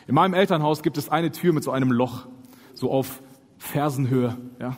In 0.07 0.15
meinem 0.15 0.33
Elternhaus 0.33 0.83
gibt 0.83 0.97
es 0.97 1.09
eine 1.09 1.31
Tür 1.31 1.53
mit 1.53 1.63
so 1.63 1.71
einem 1.71 1.91
Loch 1.91 2.27
so 2.83 2.91
auf 2.91 3.21
Fersenhöhe, 3.57 4.37
ja. 4.59 4.75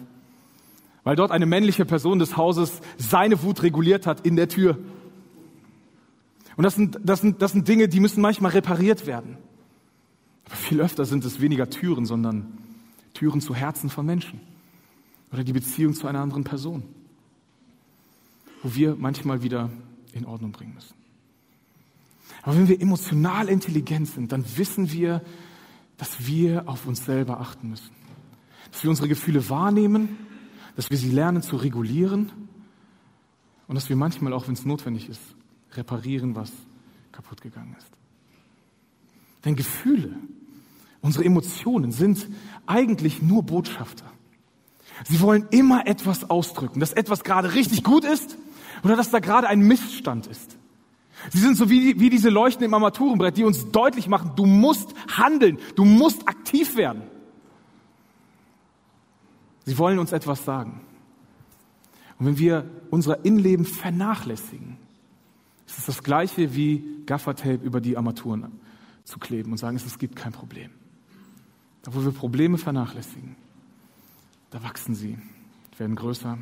Weil 1.04 1.16
dort 1.16 1.32
eine 1.32 1.48
männliche 1.48 1.86
Person 1.86 2.20
des 2.20 2.38
Hauses 2.38 2.82
seine 2.98 3.42
Wut 3.42 3.64
reguliert 3.64 4.06
hat 4.06 4.26
in 4.26 4.36
der 4.36 4.48
Tür. 4.48 4.78
Und 6.56 6.64
das 6.64 6.76
sind, 6.76 7.00
das 7.04 7.22
sind, 7.22 7.42
das 7.42 7.52
sind 7.52 7.68
Dinge, 7.68 7.88
die 7.88 8.00
müssen 8.00 8.22
manchmal 8.22 8.52
repariert 8.52 9.08
werden. 9.08 9.38
Aber 10.46 10.56
viel 10.56 10.82
öfter 10.82 11.06
sind 11.06 11.26
es 11.26 11.42
weniger 11.42 11.70
Türen, 11.70 12.06
sondern 12.06 12.60
Türen 13.14 13.42
zu 13.42 13.56
Herzen 13.56 13.90
von 13.90 14.06
Menschen. 14.06 14.40
Oder 15.32 15.44
die 15.44 15.54
Beziehung 15.54 15.96
zu 15.96 16.08
einer 16.08 16.20
anderen 16.20 16.44
Person. 16.44 16.84
Wo 18.62 18.76
wir 18.76 18.96
manchmal 18.96 19.42
wieder 19.42 19.72
in 20.14 20.26
Ordnung 20.26 20.52
bringen 20.52 20.76
müssen. 20.76 20.94
Aber 22.44 22.56
wenn 22.56 22.68
wir 22.68 22.80
emotional 22.80 23.50
intelligent 23.50 24.08
sind, 24.08 24.32
dann 24.32 24.46
wissen 24.58 24.92
wir, 24.92 25.22
dass 25.98 26.28
wir 26.28 26.68
auf 26.68 26.86
uns 26.86 27.06
selber 27.06 27.40
achten 27.40 27.70
müssen. 27.70 27.92
Dass 28.72 28.84
wir 28.84 28.90
unsere 28.90 29.08
Gefühle 29.08 29.50
wahrnehmen, 29.50 30.18
dass 30.76 30.90
wir 30.90 30.98
sie 30.98 31.12
lernen 31.12 31.42
zu 31.42 31.56
regulieren 31.56 32.32
und 33.68 33.76
dass 33.76 33.90
wir 33.90 33.96
manchmal 33.96 34.34
auch, 34.34 34.48
wenn 34.48 34.56
es 34.56 34.66
notwendig 34.66 35.10
ist, 35.10 35.22
reparieren, 35.74 36.36
was 36.36 36.52
kaputt 37.12 37.42
gegangen 37.42 37.76
ist. 37.78 37.92
Denn 39.46 39.56
Gefühle, 39.56 40.16
unsere 41.02 41.24
Emotionen 41.24 41.92
sind 41.92 42.28
eigentlich 42.66 43.22
nur 43.22 43.44
Botschafter. 43.44 44.06
Sie 45.04 45.20
wollen 45.22 45.48
immer 45.52 45.88
etwas 45.88 46.30
ausdrücken, 46.30 46.80
dass 46.80 46.94
etwas 46.94 47.24
gerade 47.24 47.54
richtig 47.54 47.84
gut 47.84 48.06
ist 48.06 48.38
oder 48.84 48.96
dass 48.96 49.12
da 49.12 49.20
gerade 49.20 49.48
ein 49.48 49.60
Missstand 49.60 50.28
ist. 50.28 50.55
Sie 51.32 51.40
sind 51.40 51.58
so 51.58 51.70
wie, 51.70 52.00
wie 52.00 52.10
diese 52.10 52.30
Leuchten 52.30 52.66
im 52.66 52.74
Armaturenbrett, 52.74 53.38
die 53.38 53.44
uns 53.44 53.72
deutlich 53.72 54.08
machen, 54.08 54.32
du 54.36 54.46
musst 54.46 54.94
handeln, 55.08 55.58
du 55.76 55.86
musst 55.86 56.28
aktiv 56.28 56.76
werden. 56.76 57.04
Sie 59.66 59.78
wollen 59.78 60.00
uns 60.00 60.12
etwas 60.12 60.46
sagen. 60.46 60.82
Und 62.20 62.28
wenn 62.28 62.40
wir 62.40 62.70
unser 62.92 63.26
Innenleben 63.26 63.66
vernachlässigen, 63.66 64.78
ist 65.68 65.80
es 65.80 65.86
das 65.86 66.04
Gleiche 66.04 66.56
wie 66.56 67.02
Gaffertape 67.06 67.64
über 67.64 67.82
die 67.82 67.98
Armaturen 67.98 68.60
zu 69.04 69.20
kleben 69.20 69.52
und 69.52 69.58
sagen, 69.58 69.76
es 69.78 70.00
gibt 70.00 70.16
kein 70.16 70.32
Problem. 70.32 70.72
Da, 71.82 71.94
wo 71.94 72.04
wir 72.04 72.12
Probleme 72.12 72.58
vernachlässigen, 72.58 73.36
da 74.52 74.64
wachsen 74.64 74.96
sie, 74.96 75.18
werden 75.78 75.96
größer 75.96 76.38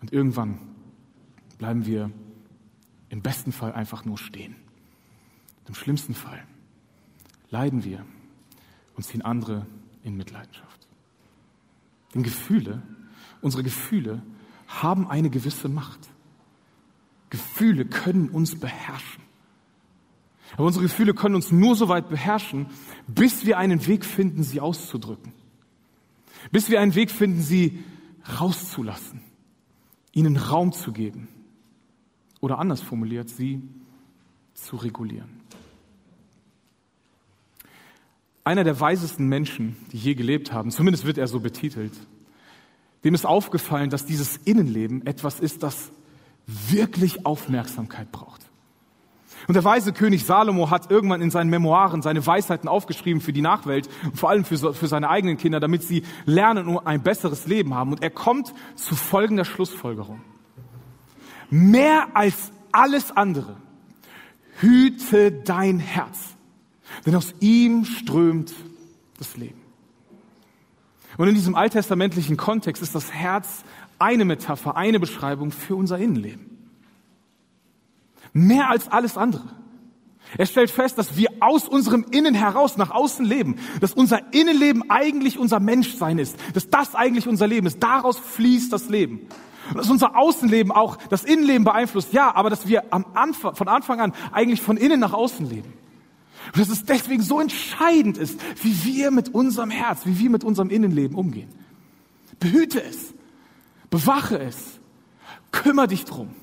und 0.00 0.12
irgendwann 0.12 0.58
bleiben 1.58 1.84
wir 1.84 2.10
im 3.10 3.22
besten 3.22 3.52
Fall 3.52 3.72
einfach 3.72 4.04
nur 4.04 4.16
stehen. 4.16 4.56
Im 5.68 5.74
schlimmsten 5.74 6.14
Fall 6.14 6.42
leiden 7.50 7.84
wir 7.84 8.04
und 8.96 9.04
ziehen 9.04 9.22
andere 9.22 9.66
in 10.02 10.16
Mitleidenschaft. 10.16 10.88
Denn 12.14 12.22
Gefühle, 12.22 12.82
unsere 13.40 13.62
Gefühle 13.62 14.22
haben 14.66 15.08
eine 15.08 15.30
gewisse 15.30 15.68
Macht. 15.68 16.08
Gefühle 17.28 17.84
können 17.84 18.28
uns 18.28 18.58
beherrschen. 18.58 19.22
Aber 20.54 20.64
unsere 20.64 20.84
Gefühle 20.84 21.14
können 21.14 21.36
uns 21.36 21.52
nur 21.52 21.76
so 21.76 21.88
weit 21.88 22.08
beherrschen, 22.08 22.66
bis 23.06 23.46
wir 23.46 23.58
einen 23.58 23.86
Weg 23.86 24.04
finden, 24.04 24.42
sie 24.42 24.60
auszudrücken. 24.60 25.32
Bis 26.50 26.70
wir 26.70 26.80
einen 26.80 26.94
Weg 26.94 27.10
finden, 27.10 27.42
sie 27.42 27.84
rauszulassen, 28.40 29.22
ihnen 30.12 30.36
Raum 30.36 30.72
zu 30.72 30.92
geben. 30.92 31.28
Oder 32.40 32.58
anders 32.58 32.80
formuliert, 32.80 33.28
sie 33.28 33.62
zu 34.54 34.76
regulieren. 34.76 35.40
Einer 38.44 38.64
der 38.64 38.80
weisesten 38.80 39.28
Menschen, 39.28 39.76
die 39.92 39.98
je 39.98 40.14
gelebt 40.14 40.52
haben, 40.52 40.70
zumindest 40.70 41.04
wird 41.04 41.18
er 41.18 41.28
so 41.28 41.40
betitelt, 41.40 41.92
dem 43.04 43.14
ist 43.14 43.26
aufgefallen, 43.26 43.90
dass 43.90 44.06
dieses 44.06 44.38
Innenleben 44.38 45.06
etwas 45.06 45.40
ist, 45.40 45.62
das 45.62 45.90
wirklich 46.46 47.24
Aufmerksamkeit 47.24 48.10
braucht. 48.12 48.50
Und 49.46 49.54
der 49.54 49.64
weise 49.64 49.92
König 49.92 50.24
Salomo 50.24 50.70
hat 50.70 50.90
irgendwann 50.90 51.22
in 51.22 51.30
seinen 51.30 51.48
Memoiren 51.50 52.02
seine 52.02 52.26
Weisheiten 52.26 52.68
aufgeschrieben 52.68 53.22
für 53.22 53.32
die 53.32 53.40
Nachwelt 53.40 53.88
und 54.04 54.18
vor 54.18 54.28
allem 54.30 54.44
für, 54.44 54.74
für 54.74 54.86
seine 54.86 55.08
eigenen 55.08 55.38
Kinder, 55.38 55.60
damit 55.60 55.82
sie 55.82 56.02
lernen 56.26 56.68
und 56.68 56.86
ein 56.86 57.02
besseres 57.02 57.46
Leben 57.46 57.74
haben. 57.74 57.92
Und 57.92 58.02
er 58.02 58.10
kommt 58.10 58.52
zu 58.74 58.94
folgender 58.94 59.44
Schlussfolgerung. 59.44 60.20
Mehr 61.50 62.08
als 62.14 62.52
alles 62.72 63.10
andere, 63.16 63.56
hüte 64.60 65.32
dein 65.32 65.78
Herz, 65.78 66.18
denn 67.04 67.14
aus 67.16 67.34
ihm 67.40 67.84
strömt 67.84 68.54
das 69.18 69.36
Leben. 69.36 69.60
Und 71.18 71.28
in 71.28 71.34
diesem 71.34 71.54
alttestamentlichen 71.54 72.36
Kontext 72.36 72.82
ist 72.82 72.94
das 72.94 73.12
Herz 73.12 73.64
eine 73.98 74.24
Metapher, 74.24 74.76
eine 74.76 75.00
Beschreibung 75.00 75.50
für 75.50 75.76
unser 75.76 75.98
Innenleben. 75.98 76.46
Mehr 78.32 78.70
als 78.70 78.88
alles 78.88 79.16
andere. 79.16 79.44
Er 80.38 80.46
stellt 80.46 80.70
fest, 80.70 80.96
dass 80.96 81.16
wir 81.16 81.28
aus 81.40 81.66
unserem 81.66 82.06
Innen 82.10 82.34
heraus 82.34 82.76
nach 82.76 82.90
außen 82.92 83.24
leben, 83.24 83.56
dass 83.80 83.92
unser 83.92 84.32
Innenleben 84.32 84.88
eigentlich 84.88 85.38
unser 85.38 85.58
Menschsein 85.58 86.18
ist, 86.18 86.36
dass 86.54 86.70
das 86.70 86.94
eigentlich 86.94 87.26
unser 87.26 87.48
Leben 87.48 87.66
ist. 87.66 87.82
Daraus 87.82 88.18
fließt 88.18 88.72
das 88.72 88.88
Leben. 88.88 89.26
Und 89.70 89.78
dass 89.78 89.90
unser 89.90 90.16
Außenleben 90.16 90.72
auch 90.72 90.96
das 90.96 91.24
Innenleben 91.24 91.64
beeinflusst, 91.64 92.12
ja, 92.12 92.34
aber 92.34 92.50
dass 92.50 92.66
wir 92.66 92.92
am 92.92 93.06
Anfang, 93.14 93.54
von 93.54 93.68
Anfang 93.68 94.00
an 94.00 94.12
eigentlich 94.32 94.60
von 94.60 94.76
innen 94.76 95.00
nach 95.00 95.12
außen 95.12 95.48
leben. 95.48 95.72
Und 96.46 96.58
dass 96.58 96.68
es 96.68 96.84
deswegen 96.84 97.22
so 97.22 97.40
entscheidend 97.40 98.18
ist, 98.18 98.40
wie 98.62 98.84
wir 98.84 99.10
mit 99.10 99.28
unserem 99.34 99.70
Herz, 99.70 100.06
wie 100.06 100.18
wir 100.18 100.30
mit 100.30 100.42
unserem 100.42 100.70
Innenleben 100.70 101.16
umgehen. 101.16 101.48
Behüte 102.40 102.82
es, 102.82 103.14
bewache 103.90 104.38
es, 104.38 104.80
kümmere 105.52 105.88
dich 105.88 106.04
drum. 106.04 106.34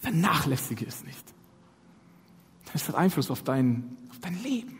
Vernachlässige 0.00 0.86
es 0.86 1.04
nicht. 1.04 1.24
Das 2.72 2.88
hat 2.88 2.94
Einfluss 2.94 3.30
auf 3.30 3.42
dein, 3.42 3.96
auf 4.10 4.18
dein 4.20 4.42
Leben. 4.42 4.78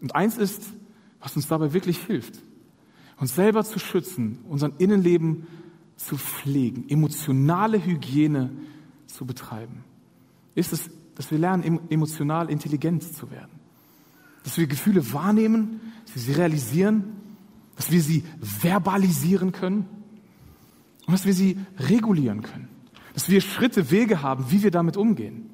Und 0.00 0.14
eins 0.14 0.38
ist, 0.38 0.62
was 1.20 1.36
uns 1.36 1.48
dabei 1.48 1.72
wirklich 1.72 1.98
hilft, 1.98 2.40
uns 3.20 3.34
selber 3.34 3.64
zu 3.64 3.78
schützen, 3.78 4.38
unser 4.48 4.72
Innenleben 4.78 5.46
zu 5.96 6.16
pflegen, 6.16 6.88
emotionale 6.88 7.84
Hygiene 7.84 8.50
zu 9.06 9.26
betreiben, 9.26 9.84
ist 10.54 10.72
es, 10.72 10.90
dass 11.14 11.30
wir 11.30 11.38
lernen, 11.38 11.80
emotional 11.90 12.50
intelligent 12.50 13.02
zu 13.02 13.30
werden. 13.30 13.60
Dass 14.42 14.56
wir 14.56 14.66
Gefühle 14.66 15.12
wahrnehmen, 15.12 15.80
dass 16.06 16.14
wir 16.16 16.22
sie 16.22 16.32
realisieren, 16.32 17.04
dass 17.76 17.90
wir 17.90 18.00
sie 18.00 18.24
verbalisieren 18.40 19.52
können 19.52 19.86
und 21.06 21.12
dass 21.12 21.26
wir 21.26 21.34
sie 21.34 21.58
regulieren 21.78 22.40
können. 22.40 22.68
Dass 23.12 23.28
wir 23.28 23.42
Schritte, 23.42 23.90
Wege 23.90 24.22
haben, 24.22 24.46
wie 24.48 24.62
wir 24.62 24.70
damit 24.70 24.96
umgehen. 24.96 25.50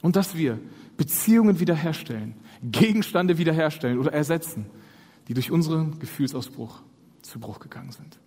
Und 0.00 0.16
dass 0.16 0.34
wir 0.34 0.58
Beziehungen 0.96 1.60
wiederherstellen, 1.60 2.34
Gegenstände 2.62 3.36
wiederherstellen 3.36 3.98
oder 3.98 4.14
ersetzen, 4.14 4.64
die 5.30 5.34
durch 5.34 5.52
unseren 5.52 6.00
Gefühlsausbruch 6.00 6.80
zu 7.22 7.38
Bruch 7.38 7.60
gegangen 7.60 7.92
sind. 7.92 8.18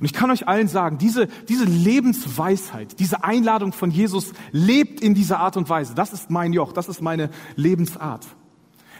Und 0.00 0.06
ich 0.06 0.14
kann 0.14 0.30
euch 0.30 0.48
allen 0.48 0.68
sagen, 0.68 0.96
diese, 0.96 1.26
diese 1.50 1.66
Lebensweisheit, 1.66 2.98
diese 2.98 3.22
Einladung 3.22 3.74
von 3.74 3.90
Jesus 3.90 4.32
lebt 4.52 5.02
in 5.02 5.12
dieser 5.12 5.38
Art 5.38 5.58
und 5.58 5.68
Weise. 5.68 5.94
Das 5.94 6.14
ist 6.14 6.30
mein 6.30 6.54
Joch, 6.54 6.72
das 6.72 6.88
ist 6.88 7.02
meine 7.02 7.28
Lebensart. 7.56 8.26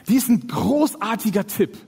Die 0.06 0.16
ist 0.16 0.28
ein 0.28 0.46
großartiger 0.48 1.46
Tipp 1.46 1.78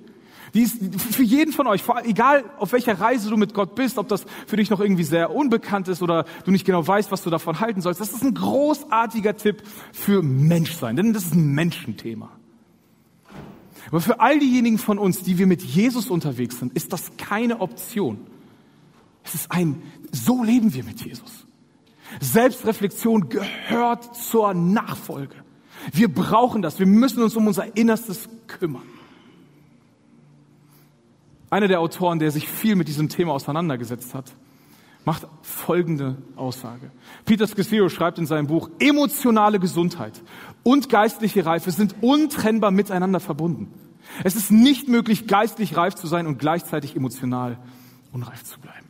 die 0.55 0.63
ist 0.63 0.79
für 1.13 1.25
jeden 1.25 1.53
von 1.53 1.67
euch, 1.67 1.83
egal 2.05 2.45
auf 2.59 2.73
welcher 2.73 3.01
Reise 3.01 3.29
du 3.29 3.37
mit 3.37 3.55
Gott 3.55 3.75
bist, 3.75 3.99
ob 3.99 4.07
das 4.07 4.25
für 4.47 4.57
dich 4.57 4.71
noch 4.71 4.79
irgendwie 4.79 5.03
sehr 5.03 5.35
unbekannt 5.35 5.89
ist 5.89 6.01
oder 6.01 6.27
du 6.45 6.53
nicht 6.53 6.65
genau 6.65 6.87
weißt, 6.87 7.11
was 7.11 7.25
du 7.25 7.31
davon 7.31 7.59
halten 7.59 7.81
sollst, 7.81 8.01
das 8.01 8.13
ist 8.13 8.23
ein 8.23 8.35
großartiger 8.35 9.37
Tipp 9.37 9.65
für 9.93 10.23
Menschsein, 10.23 10.95
denn 10.95 11.13
das 11.13 11.25
ist 11.25 11.35
ein 11.35 11.55
Menschenthema. 11.55 12.31
Aber 13.95 14.01
für 14.01 14.19
all 14.19 14.41
diejenigen 14.41 14.79
von 14.79 14.99
uns, 14.99 15.23
die 15.23 15.39
wir 15.39 15.47
mit 15.47 15.63
Jesus 15.63 16.11
unterwegs 16.11 16.59
sind, 16.59 16.73
ist 16.73 16.93
das 16.93 17.17
keine 17.17 17.61
Option. 17.61 18.27
Es 19.23 19.37
ist 19.37 19.53
ein, 19.53 19.81
so 20.11 20.43
leben 20.43 20.75
wir 20.75 20.83
mit 20.83 21.01
Jesus. 21.05 21.47
Selbstreflexion 22.19 23.29
gehört 23.29 24.17
zur 24.17 24.53
Nachfolge. 24.53 25.37
Wir 25.93 26.13
brauchen 26.13 26.61
das. 26.61 26.81
Wir 26.81 26.87
müssen 26.87 27.23
uns 27.23 27.37
um 27.37 27.47
unser 27.47 27.77
Innerstes 27.77 28.29
kümmern. 28.49 28.83
Einer 31.49 31.69
der 31.69 31.79
Autoren, 31.79 32.19
der 32.19 32.33
sich 32.33 32.49
viel 32.49 32.75
mit 32.75 32.89
diesem 32.89 33.09
Thema 33.09 33.35
auseinandergesetzt 33.35 34.13
hat, 34.13 34.35
macht 35.05 35.29
folgende 35.43 36.17
Aussage. 36.35 36.91
Peter 37.27 37.47
Scazzero 37.47 37.89
schreibt 37.89 38.19
in 38.19 38.27
seinem 38.27 38.49
Buch, 38.49 38.71
emotionale 38.81 39.61
Gesundheit 39.61 40.21
und 40.65 40.89
geistliche 40.89 41.47
Reife 41.47 41.71
sind 41.71 41.95
untrennbar 42.01 42.73
miteinander 42.73 43.21
verbunden. 43.21 43.84
Es 44.23 44.37
ist 44.37 44.51
nicht 44.51 44.89
möglich, 44.89 45.27
geistlich 45.27 45.77
reif 45.77 45.95
zu 45.95 46.07
sein 46.07 46.27
und 46.27 46.39
gleichzeitig 46.39 46.97
emotional 46.97 47.59
unreif 48.13 48.45
zu 48.45 48.61
bleiben. 48.61 48.87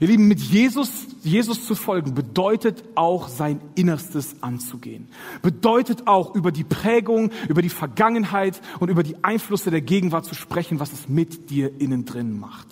Ihr 0.00 0.08
Lieben, 0.08 0.26
mit 0.26 0.40
Jesus, 0.40 1.06
Jesus 1.22 1.66
zu 1.66 1.74
folgen, 1.74 2.14
bedeutet 2.14 2.82
auch 2.94 3.28
sein 3.28 3.60
Innerstes 3.74 4.36
anzugehen. 4.42 5.08
Bedeutet 5.42 6.06
auch 6.06 6.34
über 6.34 6.50
die 6.50 6.64
Prägung, 6.64 7.30
über 7.48 7.60
die 7.60 7.68
Vergangenheit 7.68 8.60
und 8.80 8.88
über 8.88 9.02
die 9.02 9.22
Einflüsse 9.22 9.70
der 9.70 9.82
Gegenwart 9.82 10.24
zu 10.24 10.34
sprechen, 10.34 10.80
was 10.80 10.92
es 10.92 11.08
mit 11.08 11.50
dir 11.50 11.78
innen 11.78 12.06
drin 12.06 12.38
macht. 12.38 12.68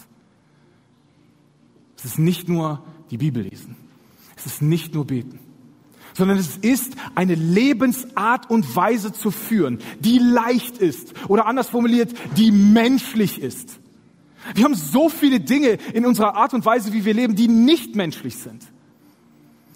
Es 1.99 2.07
ist 2.07 2.19
nicht 2.19 2.49
nur 2.49 2.83
die 3.11 3.19
Bibel 3.19 3.43
lesen. 3.43 3.77
Es 4.37 4.47
ist 4.47 4.63
nicht 4.63 4.95
nur 4.95 5.07
beten. 5.07 5.39
Sondern 6.15 6.39
es 6.39 6.57
ist 6.59 6.95
eine 7.15 7.35
Lebensart 7.35 8.51
und 8.51 8.75
Weise 8.75 9.13
zu 9.13 9.31
führen, 9.31 9.79
die 10.01 10.19
leicht 10.19 10.79
ist 10.79 11.15
oder 11.29 11.47
anders 11.47 11.69
formuliert, 11.69 12.13
die 12.37 12.51
menschlich 12.51 13.41
ist 13.41 13.81
wir 14.55 14.65
haben 14.65 14.75
so 14.75 15.09
viele 15.09 15.41
Dinge 15.41 15.79
in 15.93 16.07
unserer 16.07 16.35
Art 16.35 16.55
und 16.55 16.65
Weise, 16.65 16.93
wie 16.93 17.05
wir 17.05 17.15
leben, 17.15 17.37
die 17.37 17.49
nicht 17.49 17.95
menschlich 17.95 18.37
sind. 18.37 18.65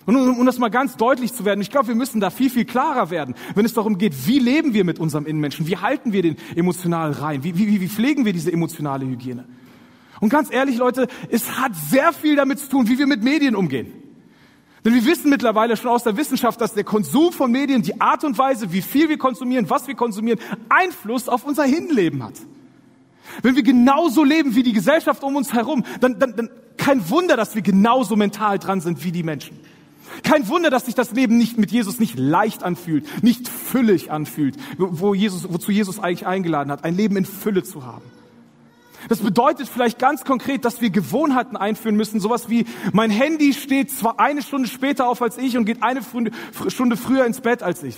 Und 0.06 0.16
um, 0.16 0.38
um 0.38 0.46
das 0.46 0.58
mal 0.58 0.68
ganz 0.68 0.96
deutlich 0.96 1.32
zu 1.32 1.44
werden, 1.44 1.60
ich 1.60 1.70
glaube, 1.70 1.88
wir 1.88 1.94
müssen 1.94 2.20
da 2.20 2.30
viel, 2.30 2.50
viel 2.50 2.64
klarer 2.64 3.10
werden, 3.10 3.34
wenn 3.54 3.64
es 3.64 3.72
darum 3.72 3.96
geht, 3.96 4.26
wie 4.26 4.38
leben 4.38 4.74
wir 4.74 4.84
mit 4.84 4.98
unserem 4.98 5.26
Innenmenschen, 5.26 5.66
wie 5.66 5.78
halten 5.78 6.12
wir 6.12 6.22
den 6.22 6.36
emotional 6.54 7.12
rein, 7.12 7.42
wie, 7.42 7.56
wie, 7.56 7.80
wie 7.80 7.88
pflegen 7.88 8.24
wir 8.24 8.32
diese 8.32 8.52
emotionale 8.52 9.06
Hygiene. 9.06 9.44
Und 10.20 10.28
ganz 10.28 10.52
ehrlich, 10.52 10.76
Leute, 10.76 11.08
es 11.30 11.58
hat 11.58 11.72
sehr 11.74 12.12
viel 12.12 12.36
damit 12.36 12.58
zu 12.58 12.68
tun, 12.68 12.88
wie 12.88 12.98
wir 12.98 13.06
mit 13.06 13.22
Medien 13.22 13.56
umgehen. 13.56 13.92
Denn 14.84 14.94
wir 14.94 15.04
wissen 15.06 15.30
mittlerweile 15.30 15.76
schon 15.76 15.90
aus 15.90 16.04
der 16.04 16.16
Wissenschaft, 16.16 16.60
dass 16.60 16.74
der 16.74 16.84
Konsum 16.84 17.32
von 17.32 17.50
Medien, 17.50 17.82
die 17.82 18.00
Art 18.00 18.22
und 18.22 18.36
Weise, 18.36 18.72
wie 18.72 18.82
viel 18.82 19.08
wir 19.08 19.16
konsumieren, 19.16 19.70
was 19.70 19.88
wir 19.88 19.94
konsumieren, 19.94 20.38
Einfluss 20.68 21.28
auf 21.28 21.44
unser 21.44 21.64
Hinleben 21.64 22.22
hat. 22.22 22.34
Wenn 23.42 23.56
wir 23.56 23.62
genauso 23.62 24.22
leben 24.22 24.54
wie 24.54 24.62
die 24.62 24.74
Gesellschaft 24.74 25.22
um 25.22 25.36
uns 25.36 25.54
herum, 25.54 25.84
dann, 26.00 26.18
dann, 26.18 26.36
dann 26.36 26.50
kein 26.76 27.08
Wunder, 27.08 27.36
dass 27.36 27.54
wir 27.54 27.62
genauso 27.62 28.14
mental 28.14 28.58
dran 28.58 28.82
sind 28.82 29.02
wie 29.04 29.12
die 29.12 29.22
Menschen. 29.22 29.58
Kein 30.22 30.48
Wunder, 30.48 30.68
dass 30.68 30.84
sich 30.84 30.94
das 30.94 31.12
Leben 31.12 31.38
nicht 31.38 31.56
mit 31.56 31.72
Jesus 31.72 31.98
nicht 31.98 32.18
leicht 32.18 32.62
anfühlt, 32.62 33.24
nicht 33.24 33.48
füllig 33.48 34.10
anfühlt, 34.10 34.56
wo 34.76 35.14
Jesus, 35.14 35.46
wozu 35.48 35.72
Jesus 35.72 35.98
eigentlich 35.98 36.26
eingeladen 36.26 36.70
hat, 36.70 36.84
ein 36.84 36.94
Leben 36.94 37.16
in 37.16 37.24
Fülle 37.24 37.62
zu 37.62 37.86
haben. 37.86 38.04
Das 39.08 39.20
bedeutet 39.20 39.68
vielleicht 39.68 39.98
ganz 39.98 40.24
konkret, 40.24 40.64
dass 40.64 40.80
wir 40.80 40.90
Gewohnheiten 40.90 41.56
einführen 41.56 41.96
müssen, 41.96 42.20
sowas 42.20 42.48
wie 42.48 42.66
mein 42.92 43.10
Handy 43.10 43.52
steht 43.52 43.90
zwar 43.90 44.20
eine 44.20 44.42
Stunde 44.42 44.68
später 44.68 45.08
auf 45.08 45.22
als 45.22 45.38
ich 45.38 45.56
und 45.56 45.64
geht 45.64 45.82
eine 45.82 46.00
Stunde 46.68 46.96
früher 46.96 47.26
ins 47.26 47.40
Bett 47.40 47.62
als 47.62 47.82
ich. 47.82 47.96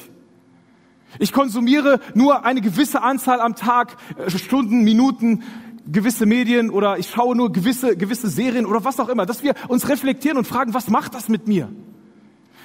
Ich 1.18 1.32
konsumiere 1.32 2.00
nur 2.14 2.44
eine 2.44 2.60
gewisse 2.60 3.02
Anzahl 3.02 3.40
am 3.40 3.54
Tag, 3.54 3.96
äh, 4.18 4.30
Stunden, 4.30 4.82
Minuten, 4.82 5.42
gewisse 5.90 6.26
Medien 6.26 6.70
oder 6.70 6.98
ich 6.98 7.10
schaue 7.10 7.36
nur 7.36 7.52
gewisse, 7.52 7.96
gewisse 7.96 8.28
Serien 8.28 8.66
oder 8.66 8.84
was 8.84 8.98
auch 8.98 9.08
immer, 9.08 9.24
dass 9.24 9.42
wir 9.42 9.54
uns 9.68 9.88
reflektieren 9.88 10.36
und 10.36 10.46
fragen, 10.46 10.74
was 10.74 10.90
macht 10.90 11.14
das 11.14 11.28
mit 11.28 11.46
mir? 11.46 11.68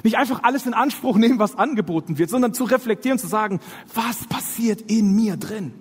Nicht 0.03 0.17
einfach 0.17 0.41
alles 0.43 0.65
in 0.65 0.73
Anspruch 0.73 1.17
nehmen, 1.17 1.37
was 1.37 1.55
angeboten 1.55 2.17
wird, 2.17 2.31
sondern 2.31 2.53
zu 2.53 2.63
reflektieren, 2.63 3.19
zu 3.19 3.27
sagen, 3.27 3.59
was 3.93 4.25
passiert 4.25 4.81
in 4.81 5.15
mir 5.15 5.37
drin? 5.37 5.73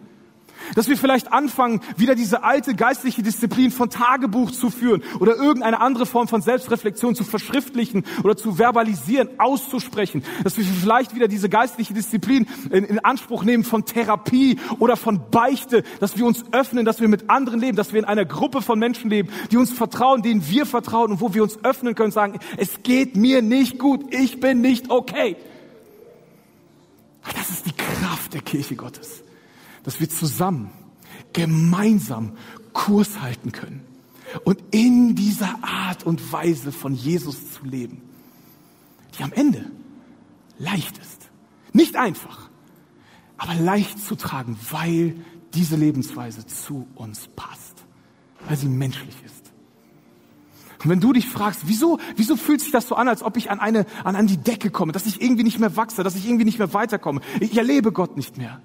Dass 0.75 0.89
wir 0.89 0.97
vielleicht 0.97 1.33
anfangen, 1.33 1.81
wieder 1.97 2.15
diese 2.15 2.43
alte 2.43 2.75
geistliche 2.75 3.23
Disziplin 3.23 3.71
von 3.71 3.91
Tagebuch 3.91 4.51
zu 4.51 4.71
führen 4.71 5.03
oder 5.19 5.37
irgendeine 5.37 5.81
andere 5.81 6.07
Form 6.07 6.29
von 6.29 6.43
Selbstreflexion 6.43 7.15
zu 7.15 7.25
verschriftlichen 7.25 8.05
oder 8.23 8.37
zu 8.37 8.59
verbalisieren, 8.59 9.29
auszusprechen. 9.39 10.23
Dass 10.45 10.57
wir 10.57 10.65
vielleicht 10.65 11.15
wieder 11.15 11.29
diese 11.29 11.49
geistliche 11.49 11.95
Disziplin 11.95 12.47
in, 12.71 12.85
in 12.85 12.99
Anspruch 13.01 13.45
nehmen 13.45 13.65
von 13.65 13.85
Therapie 13.85 14.59
oder 14.79 14.97
von 14.97 15.31
Beichte, 15.31 15.83
dass 15.99 16.17
wir 16.17 16.27
uns 16.27 16.45
öffnen, 16.53 16.85
dass 16.85 17.01
wir 17.01 17.09
mit 17.09 17.31
anderen 17.31 17.61
leben, 17.61 17.77
dass 17.77 17.93
wir 17.93 17.99
in 17.99 18.05
einer 18.05 18.25
Gruppe 18.25 18.63
von 18.63 18.79
Menschen 18.79 19.11
leben, 19.11 19.31
die 19.51 19.57
uns 19.57 19.73
vertrauen, 19.73 20.23
denen 20.23 20.47
wir 20.49 20.67
vertrauen 20.67 21.13
und 21.13 21.21
wo 21.21 21.35
wir 21.35 21.43
uns 21.43 21.63
öffnen 21.65 21.95
können, 21.95 22.13
sagen, 22.13 22.39
es 22.57 22.83
geht 22.83 23.17
mir 23.17 23.43
nicht 23.43 23.79
gut, 23.79 24.15
ich 24.15 24.41
bin 24.41 24.61
nicht 24.61 24.91
okay. 24.91 25.37
Das 27.37 27.51
ist 27.51 27.67
die 27.67 27.73
Kraft 27.73 28.35
der 28.35 28.41
Kirche 28.41 28.77
Gottes 28.77 29.23
dass 29.83 30.01
wir 30.01 30.09
zusammen, 30.09 30.71
gemeinsam 31.33 32.33
Kurs 32.73 33.21
halten 33.21 33.53
können. 33.53 33.85
und 34.45 34.63
in 34.71 35.17
dieser 35.17 35.59
Art 35.63 36.05
und 36.05 36.33
Weise 36.33 36.71
von 36.71 36.95
Jesus 36.95 37.53
zu 37.53 37.65
leben, 37.65 38.01
die 39.19 39.25
am 39.25 39.33
Ende 39.33 39.69
leicht 40.57 40.99
ist. 40.99 41.31
Nicht 41.73 41.97
einfach, 41.97 42.49
aber 43.39 43.55
leicht 43.55 43.99
zu 43.99 44.15
tragen, 44.15 44.57
weil 44.71 45.17
diese 45.55 45.75
Lebensweise 45.75 46.47
zu 46.47 46.87
uns 46.95 47.29
passt, 47.35 47.85
weil 48.47 48.57
sie 48.57 48.69
menschlich 48.69 49.17
ist. 49.25 49.51
Und 50.83 50.91
wenn 50.91 51.01
du 51.01 51.13
dich 51.13 51.27
fragst, 51.27 51.63
wieso, 51.67 51.99
wieso 52.17 52.37
fühlt 52.37 52.61
sich 52.61 52.71
das 52.71 52.89
so 52.89 52.95
an, 52.95 53.09
als 53.09 53.23
ob 53.23 53.37
ich 53.37 53.51
an 53.51 53.61
eine, 53.61 53.85
an, 54.05 54.17
an 54.17 54.27
die 54.27 54.39
Decke 54.39 54.71
komme, 54.71 54.93
dass 54.93 55.07
ich 55.07 55.21
irgendwie 55.21 55.43
nicht 55.43 55.59
mehr 55.59 55.77
wachse, 55.77 56.03
dass 56.03 56.15
ich 56.15 56.27
irgendwie 56.27 56.45
nicht 56.45 56.59
mehr 56.59 56.73
weiterkomme, 56.73 57.21
ich 57.41 57.57
erlebe 57.57 57.93
Gott 57.93 58.17
nicht 58.17 58.39
mehr. 58.39 58.63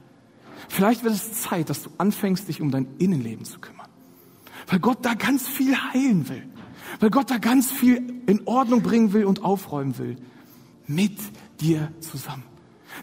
Vielleicht 0.69 1.03
wird 1.03 1.13
es 1.13 1.41
Zeit, 1.41 1.69
dass 1.69 1.83
du 1.83 1.89
anfängst, 1.97 2.47
dich 2.47 2.61
um 2.61 2.71
dein 2.71 2.87
Innenleben 2.97 3.45
zu 3.45 3.59
kümmern. 3.59 3.87
Weil 4.67 4.79
Gott 4.79 5.05
da 5.05 5.13
ganz 5.13 5.47
viel 5.47 5.75
heilen 5.75 6.27
will. 6.29 6.43
Weil 6.99 7.09
Gott 7.09 7.29
da 7.29 7.37
ganz 7.37 7.71
viel 7.71 8.21
in 8.25 8.41
Ordnung 8.45 8.81
bringen 8.81 9.13
will 9.13 9.25
und 9.25 9.43
aufräumen 9.43 9.97
will. 9.97 10.17
Mit 10.87 11.17
dir 11.59 11.91
zusammen. 11.99 12.43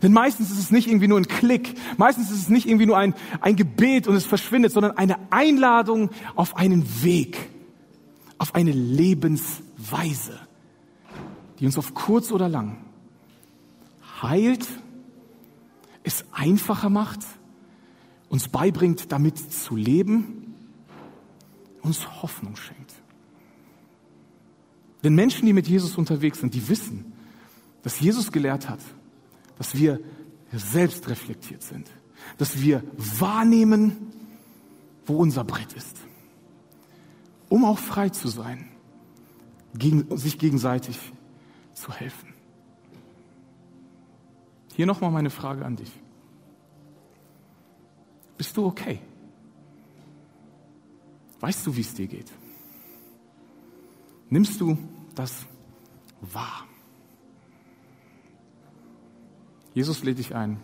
Denn 0.01 0.13
meistens 0.13 0.51
ist 0.51 0.59
es 0.59 0.71
nicht 0.71 0.89
irgendwie 0.89 1.09
nur 1.09 1.19
ein 1.19 1.27
Klick, 1.27 1.75
meistens 1.99 2.31
ist 2.31 2.39
es 2.39 2.49
nicht 2.49 2.67
irgendwie 2.67 2.87
nur 2.87 2.97
ein, 2.97 3.15
ein 3.41 3.57
Gebet 3.57 4.09
und 4.09 4.15
es 4.15 4.25
verschwindet, 4.25 4.73
sondern 4.73 4.97
eine 4.97 5.17
Einladung 5.31 6.11
auf 6.35 6.57
einen 6.57 7.05
Weg, 7.05 7.51
auf 8.39 8.55
eine 8.55 8.73
Lebensweise, 8.73 10.39
die 11.59 11.67
uns 11.67 11.77
auf 11.77 11.93
kurz 11.95 12.33
oder 12.33 12.49
lang 12.49 12.79
heilt, 14.23 14.67
es 16.05 16.25
einfacher 16.33 16.89
macht, 16.89 17.21
uns 18.33 18.49
beibringt, 18.49 19.13
damit 19.13 19.37
zu 19.53 19.77
leben, 19.77 20.55
uns 21.83 22.23
Hoffnung 22.23 22.57
schenkt. 22.57 22.95
Denn 25.05 25.15
Menschen, 25.15 25.45
die 25.45 25.53
mit 25.53 25.69
Jesus 25.69 25.99
unterwegs 25.99 26.41
sind, 26.41 26.55
die 26.55 26.67
wissen, 26.67 27.13
dass 27.83 28.01
Jesus 28.01 28.33
gelehrt 28.33 28.71
hat, 28.71 28.81
dass 29.59 29.75
wir 29.75 30.01
selbst 30.51 31.11
reflektiert 31.11 31.63
sind, 31.63 31.91
dass 32.39 32.63
wir 32.63 32.83
wahrnehmen, 32.97 34.15
wo 35.05 35.17
unser 35.19 35.45
Brett 35.45 35.75
ist, 35.75 35.99
um 37.51 37.67
auch 37.67 37.79
frei 37.79 38.09
zu 38.09 38.29
sein, 38.29 38.71
gegen, 39.75 40.17
sich 40.17 40.39
gegenseitig 40.39 40.99
zu 41.75 41.93
helfen. 41.93 42.33
Hier 44.75 44.87
nochmal 44.87 45.11
meine 45.11 45.29
Frage 45.29 45.67
an 45.67 45.77
dich. 45.77 46.02
Bist 48.37 48.57
du 48.57 48.67
okay? 48.67 49.01
Weißt 51.41 51.67
du, 51.67 51.77
wie 51.77 51.81
es 51.81 51.95
dir 51.95 52.07
geht? 52.07 52.31
Nimmst 54.31 54.61
du 54.61 54.79
das 55.15 55.45
wahr? 56.21 56.67
Jesus 59.75 60.03
lädt 60.05 60.19
dich 60.19 60.35
ein 60.35 60.61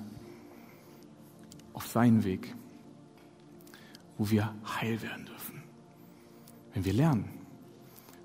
auf 1.72 1.86
seinen 1.86 2.24
Weg, 2.24 2.54
wo 4.16 4.30
wir 4.30 4.54
heil 4.80 5.00
werden 5.02 5.26
dürfen. 5.26 5.62
Wenn 6.74 6.84
wir 6.84 6.92
lernen, 6.92 7.28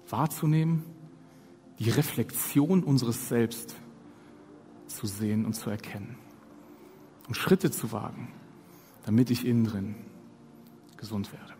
wahrzunehmen, 0.09 0.83
die 1.79 1.89
Reflexion 1.89 2.83
unseres 2.83 3.29
Selbst 3.29 3.75
zu 4.87 5.07
sehen 5.07 5.45
und 5.45 5.53
zu 5.53 5.69
erkennen 5.69 6.17
und 7.27 7.35
Schritte 7.35 7.71
zu 7.71 7.91
wagen, 7.91 8.31
damit 9.03 9.29
ich 9.29 9.45
innen 9.45 9.65
drin 9.65 9.95
gesund 10.97 11.31
werde. 11.31 11.53